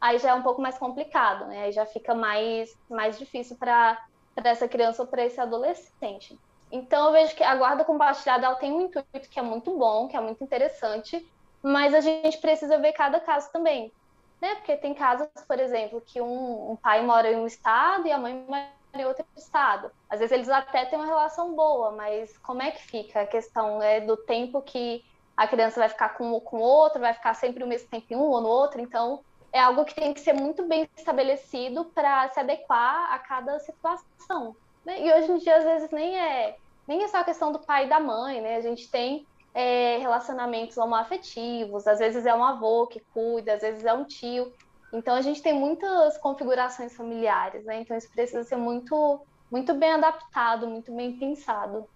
aí 0.00 0.18
já 0.18 0.30
é 0.30 0.34
um 0.34 0.42
pouco 0.42 0.60
mais 0.60 0.78
complicado, 0.78 1.46
né? 1.46 1.64
Aí 1.64 1.72
já 1.72 1.86
fica 1.86 2.14
mais, 2.14 2.76
mais 2.88 3.18
difícil 3.18 3.56
para 3.56 3.98
essa 4.36 4.68
criança 4.68 5.02
ou 5.02 5.08
para 5.08 5.24
esse 5.24 5.40
adolescente. 5.40 6.38
Então 6.70 7.06
eu 7.06 7.12
vejo 7.12 7.34
que 7.34 7.44
a 7.44 7.54
guarda 7.54 7.84
compartilhada 7.84 8.46
ela 8.46 8.56
tem 8.56 8.72
um 8.72 8.82
intuito 8.82 9.28
que 9.30 9.38
é 9.38 9.42
muito 9.42 9.76
bom, 9.76 10.08
que 10.08 10.16
é 10.16 10.20
muito 10.20 10.42
interessante, 10.42 11.26
mas 11.62 11.94
a 11.94 12.00
gente 12.00 12.38
precisa 12.38 12.78
ver 12.78 12.92
cada 12.92 13.20
caso 13.20 13.50
também 13.52 13.92
né? 14.40 14.54
Porque 14.56 14.76
tem 14.76 14.94
casos, 14.94 15.28
por 15.46 15.58
exemplo, 15.58 16.00
que 16.00 16.20
um, 16.20 16.72
um 16.72 16.76
pai 16.76 17.02
mora 17.02 17.30
em 17.30 17.36
um 17.36 17.46
estado 17.46 18.06
e 18.06 18.12
a 18.12 18.18
mãe 18.18 18.34
mora 18.48 18.68
em 18.94 19.04
outro 19.04 19.24
estado. 19.36 19.90
Às 20.08 20.20
vezes 20.20 20.32
eles 20.32 20.48
até 20.48 20.84
têm 20.84 20.98
uma 20.98 21.06
relação 21.06 21.54
boa, 21.54 21.92
mas 21.92 22.36
como 22.38 22.62
é 22.62 22.70
que 22.70 22.82
fica 22.82 23.22
a 23.22 23.26
questão 23.26 23.78
né, 23.78 24.00
do 24.00 24.16
tempo 24.16 24.62
que 24.62 25.04
a 25.36 25.46
criança 25.46 25.80
vai 25.80 25.88
ficar 25.88 26.10
com 26.10 26.34
um 26.34 26.40
com 26.40 26.58
o 26.58 26.62
outro, 26.62 27.00
vai 27.00 27.12
ficar 27.12 27.34
sempre 27.34 27.62
o 27.62 27.66
mesmo 27.66 27.88
tempo 27.88 28.06
em 28.10 28.16
um 28.16 28.30
ou 28.30 28.40
no 28.40 28.48
outro? 28.48 28.80
Então, 28.80 29.22
é 29.56 29.60
algo 29.60 29.84
que 29.84 29.94
tem 29.94 30.12
que 30.12 30.20
ser 30.20 30.34
muito 30.34 30.66
bem 30.66 30.88
estabelecido 30.96 31.86
para 31.86 32.28
se 32.28 32.38
adequar 32.38 33.12
a 33.12 33.18
cada 33.18 33.58
situação. 33.58 34.54
Né? 34.84 35.00
E 35.02 35.12
hoje 35.12 35.32
em 35.32 35.38
dia, 35.38 35.56
às 35.56 35.64
vezes, 35.64 35.90
nem 35.90 36.18
é, 36.18 36.56
nem 36.86 37.02
é 37.02 37.08
só 37.08 37.18
a 37.18 37.24
questão 37.24 37.50
do 37.50 37.58
pai 37.58 37.86
e 37.86 37.88
da 37.88 37.98
mãe, 37.98 38.40
né? 38.40 38.56
A 38.56 38.60
gente 38.60 38.90
tem 38.90 39.26
é, 39.54 39.96
relacionamentos 39.96 40.76
homoafetivos, 40.76 41.86
às 41.86 41.98
vezes 41.98 42.26
é 42.26 42.34
um 42.34 42.44
avô 42.44 42.86
que 42.86 43.00
cuida, 43.14 43.54
às 43.54 43.62
vezes 43.62 43.84
é 43.84 43.92
um 43.94 44.04
tio. 44.04 44.52
Então 44.92 45.14
a 45.14 45.22
gente 45.22 45.42
tem 45.42 45.54
muitas 45.54 46.18
configurações 46.18 46.94
familiares, 46.94 47.64
né? 47.64 47.80
Então 47.80 47.96
isso 47.96 48.10
precisa 48.10 48.44
ser 48.44 48.56
muito, 48.56 49.22
muito 49.50 49.72
bem 49.72 49.92
adaptado, 49.92 50.68
muito 50.68 50.94
bem 50.94 51.18
pensado. 51.18 51.88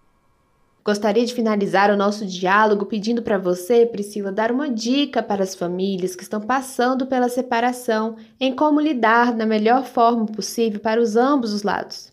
Gostaria 0.83 1.25
de 1.25 1.33
finalizar 1.33 1.91
o 1.91 1.97
nosso 1.97 2.25
diálogo 2.25 2.85
pedindo 2.85 3.21
para 3.21 3.37
você, 3.37 3.85
Priscila, 3.85 4.31
dar 4.31 4.51
uma 4.51 4.69
dica 4.69 5.21
para 5.21 5.43
as 5.43 5.53
famílias 5.53 6.15
que 6.15 6.23
estão 6.23 6.41
passando 6.41 7.05
pela 7.05 7.29
separação 7.29 8.15
em 8.39 8.55
como 8.55 8.79
lidar 8.79 9.31
da 9.33 9.45
melhor 9.45 9.85
forma 9.85 10.25
possível 10.25 10.79
para 10.79 10.99
os 10.99 11.15
ambos 11.15 11.53
os 11.53 11.63
lados 11.63 12.11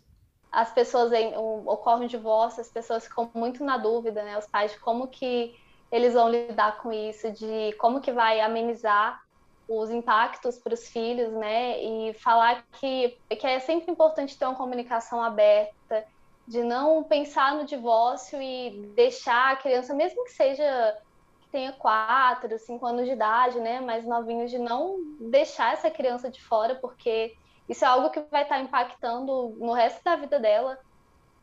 as 0.50 0.72
pessoas 0.72 1.12
em, 1.12 1.36
um, 1.36 1.68
ocorre 1.68 2.04
um 2.04 2.08
divórcio, 2.08 2.60
as 2.60 2.70
pessoas 2.70 3.04
ficam 3.04 3.30
muito 3.34 3.62
na 3.62 3.76
dúvida, 3.76 4.22
né? 4.22 4.36
Os 4.38 4.46
pais 4.46 4.72
de 4.72 4.78
como 4.78 5.06
que 5.06 5.54
eles 5.90 6.14
vão 6.14 6.28
lidar 6.30 6.78
com 6.78 6.92
isso, 6.92 7.30
de 7.32 7.72
como 7.78 8.00
que 8.00 8.12
vai 8.12 8.40
amenizar 8.40 9.22
os 9.68 9.90
impactos 9.90 10.58
para 10.58 10.74
os 10.74 10.88
filhos, 10.88 11.32
né? 11.32 11.82
E 11.82 12.14
falar 12.14 12.64
que, 12.72 13.16
que 13.28 13.46
é 13.46 13.60
sempre 13.60 13.92
importante 13.92 14.38
ter 14.38 14.46
uma 14.46 14.54
comunicação 14.54 15.22
aberta, 15.22 16.04
de 16.48 16.64
não 16.64 17.04
pensar 17.04 17.54
no 17.54 17.66
divórcio 17.66 18.40
e 18.40 18.90
deixar 18.96 19.52
a 19.52 19.56
criança, 19.56 19.92
mesmo 19.92 20.24
que 20.24 20.32
seja 20.32 20.98
que 21.42 21.48
tenha 21.50 21.72
quatro, 21.72 22.58
cinco 22.58 22.86
anos 22.86 23.04
de 23.04 23.12
idade, 23.12 23.60
né? 23.60 23.80
Mais 23.80 24.06
novinhos, 24.06 24.50
de 24.50 24.58
não 24.58 24.96
deixar 25.20 25.74
essa 25.74 25.90
criança 25.90 26.30
de 26.30 26.42
fora, 26.42 26.74
porque 26.74 27.36
isso 27.68 27.84
é 27.84 27.88
algo 27.88 28.08
que 28.08 28.20
vai 28.30 28.44
estar 28.44 28.60
impactando 28.60 29.54
no 29.58 29.74
resto 29.74 30.02
da 30.02 30.16
vida 30.16 30.40
dela. 30.40 30.78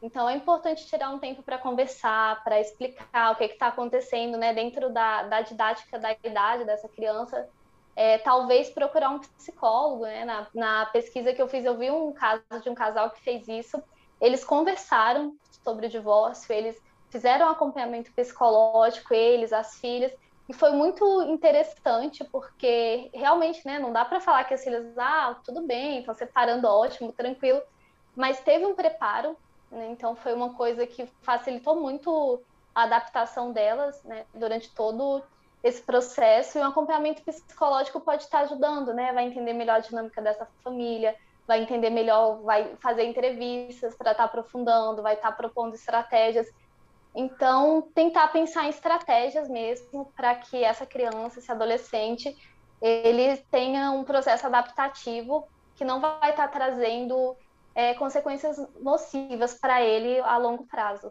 Então 0.02 0.28
é 0.28 0.36
importante 0.36 0.88
tirar 0.88 1.12
um 1.12 1.20
tempo 1.20 1.44
para 1.44 1.60
conversar, 1.60 2.44
para 2.44 2.60
explicar 2.60 3.32
o 3.32 3.36
que 3.36 3.44
está 3.44 3.68
acontecendo, 3.68 4.38
né, 4.38 4.54
dentro 4.54 4.92
da, 4.92 5.24
da 5.24 5.42
didática 5.42 6.00
da 6.00 6.16
idade 6.24 6.66
dessa 6.66 6.90
criança. 6.90 7.48
É, 7.96 8.18
talvez 8.18 8.72
procurar 8.72 9.10
um 9.10 9.20
psicólogo, 9.20 10.04
né? 10.04 10.26
Na, 10.26 10.48
na 10.54 10.86
pesquisa 10.88 11.32
que 11.32 11.42
eu 11.42 11.48
fiz, 11.48 11.64
eu 11.64 11.78
vi 11.78 11.92
um 11.92 12.12
caso 12.12 12.44
de 12.64 12.70
um 12.70 12.76
casal 12.76 13.12
que 13.12 13.22
fez 13.22 13.48
isso. 13.48 13.82
Eles 14.26 14.44
conversaram 14.44 15.34
sobre 15.64 15.86
o 15.86 15.90
divórcio, 15.90 16.52
eles 16.52 16.76
fizeram 17.12 17.46
um 17.46 17.52
acompanhamento 17.52 18.12
psicológico, 18.16 19.14
eles, 19.14 19.54
as 19.54 19.76
filhas, 19.76 20.12
e 20.50 20.54
foi 20.54 20.72
muito 20.72 21.22
interessante, 21.24 22.24
porque 22.32 23.12
realmente, 23.14 23.62
né, 23.64 23.78
não 23.78 23.94
dá 23.94 24.04
para 24.04 24.20
falar 24.20 24.44
que 24.46 24.56
as 24.56 24.64
filhas, 24.64 24.98
ah, 24.98 25.40
tudo 25.46 25.68
bem, 25.68 26.00
estão 26.00 26.16
separando, 26.16 26.68
ótimo, 26.68 27.14
tranquilo, 27.14 27.62
mas 28.16 28.42
teve 28.42 28.66
um 28.66 28.74
preparo, 28.74 29.38
né, 29.70 29.90
então 29.92 30.16
foi 30.16 30.34
uma 30.34 30.56
coisa 30.56 30.88
que 30.88 31.08
facilitou 31.22 31.80
muito 31.80 32.44
a 32.74 32.82
adaptação 32.84 33.54
delas, 33.54 34.04
né, 34.04 34.26
durante 34.34 34.74
todo 34.74 35.24
esse 35.64 35.84
processo, 35.84 36.58
e 36.58 36.62
o 36.62 36.66
acompanhamento 36.66 37.24
psicológico 37.24 38.02
pode 38.02 38.24
estar 38.24 38.40
ajudando, 38.40 38.92
né, 38.92 39.14
vai 39.14 39.26
entender 39.26 39.54
melhor 39.54 39.76
a 39.76 39.88
dinâmica 39.88 40.20
dessa 40.20 40.48
família, 40.64 41.16
vai 41.48 41.62
entender 41.62 41.90
melhor, 41.90 42.42
vai 42.42 42.76
fazer 42.82 43.04
entrevistas 43.04 43.96
para 43.96 44.12
estar 44.12 44.24
tá 44.24 44.30
aprofundando, 44.30 45.02
vai 45.02 45.16
estar 45.16 45.32
tá 45.32 45.38
propondo 45.38 45.76
estratégias 45.76 46.48
então, 47.16 47.88
tentar 47.96 48.28
pensar 48.28 48.66
em 48.66 48.70
estratégias 48.70 49.48
mesmo 49.48 50.12
para 50.18 50.36
que 50.36 50.62
essa 50.62 50.86
criança, 50.86 51.40
esse 51.40 51.50
adolescente, 51.50 52.36
ele 52.82 53.38
tenha 53.50 53.92
um 53.92 54.04
processo 54.04 54.46
adaptativo 54.46 55.48
que 55.76 55.86
não 55.86 56.02
vai 56.02 56.32
estar 56.32 56.50
trazendo 56.50 57.36
é, 57.74 57.94
consequências 57.94 58.58
nocivas 58.82 59.54
para 59.54 59.82
ele 59.82 60.20
a 60.20 60.38
longo 60.38 60.66
prazo. 60.66 61.10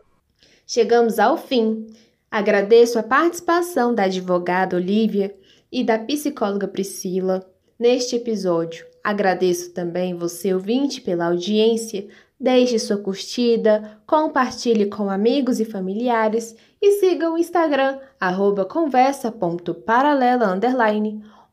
Chegamos 0.66 1.18
ao 1.18 1.38
fim. 1.38 1.86
Agradeço 2.30 2.98
a 2.98 3.02
participação 3.02 3.94
da 3.94 4.04
advogada 4.04 4.76
Olivia 4.76 5.34
e 5.72 5.82
da 5.82 5.98
psicóloga 5.98 6.68
Priscila 6.68 7.50
neste 7.78 8.16
episódio. 8.16 8.93
Agradeço 9.04 9.74
também 9.74 10.14
você, 10.14 10.54
ouvinte, 10.54 11.02
pela 11.02 11.26
audiência. 11.26 12.08
Deixe 12.40 12.78
sua 12.78 12.96
curtida, 12.96 13.98
compartilhe 14.06 14.86
com 14.86 15.10
amigos 15.10 15.60
e 15.60 15.64
familiares 15.66 16.56
e 16.80 16.92
siga 16.92 17.30
o 17.30 17.36
Instagram, 17.36 17.98
conversa.paralela. 18.64 20.58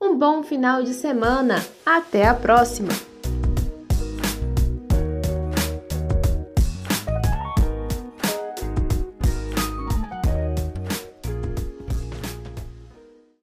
Um 0.01 0.17
bom 0.17 0.41
final 0.41 0.81
de 0.81 0.93
semana. 0.93 1.63
Até 1.85 2.25
a 2.25 2.33
próxima! 2.33 3.10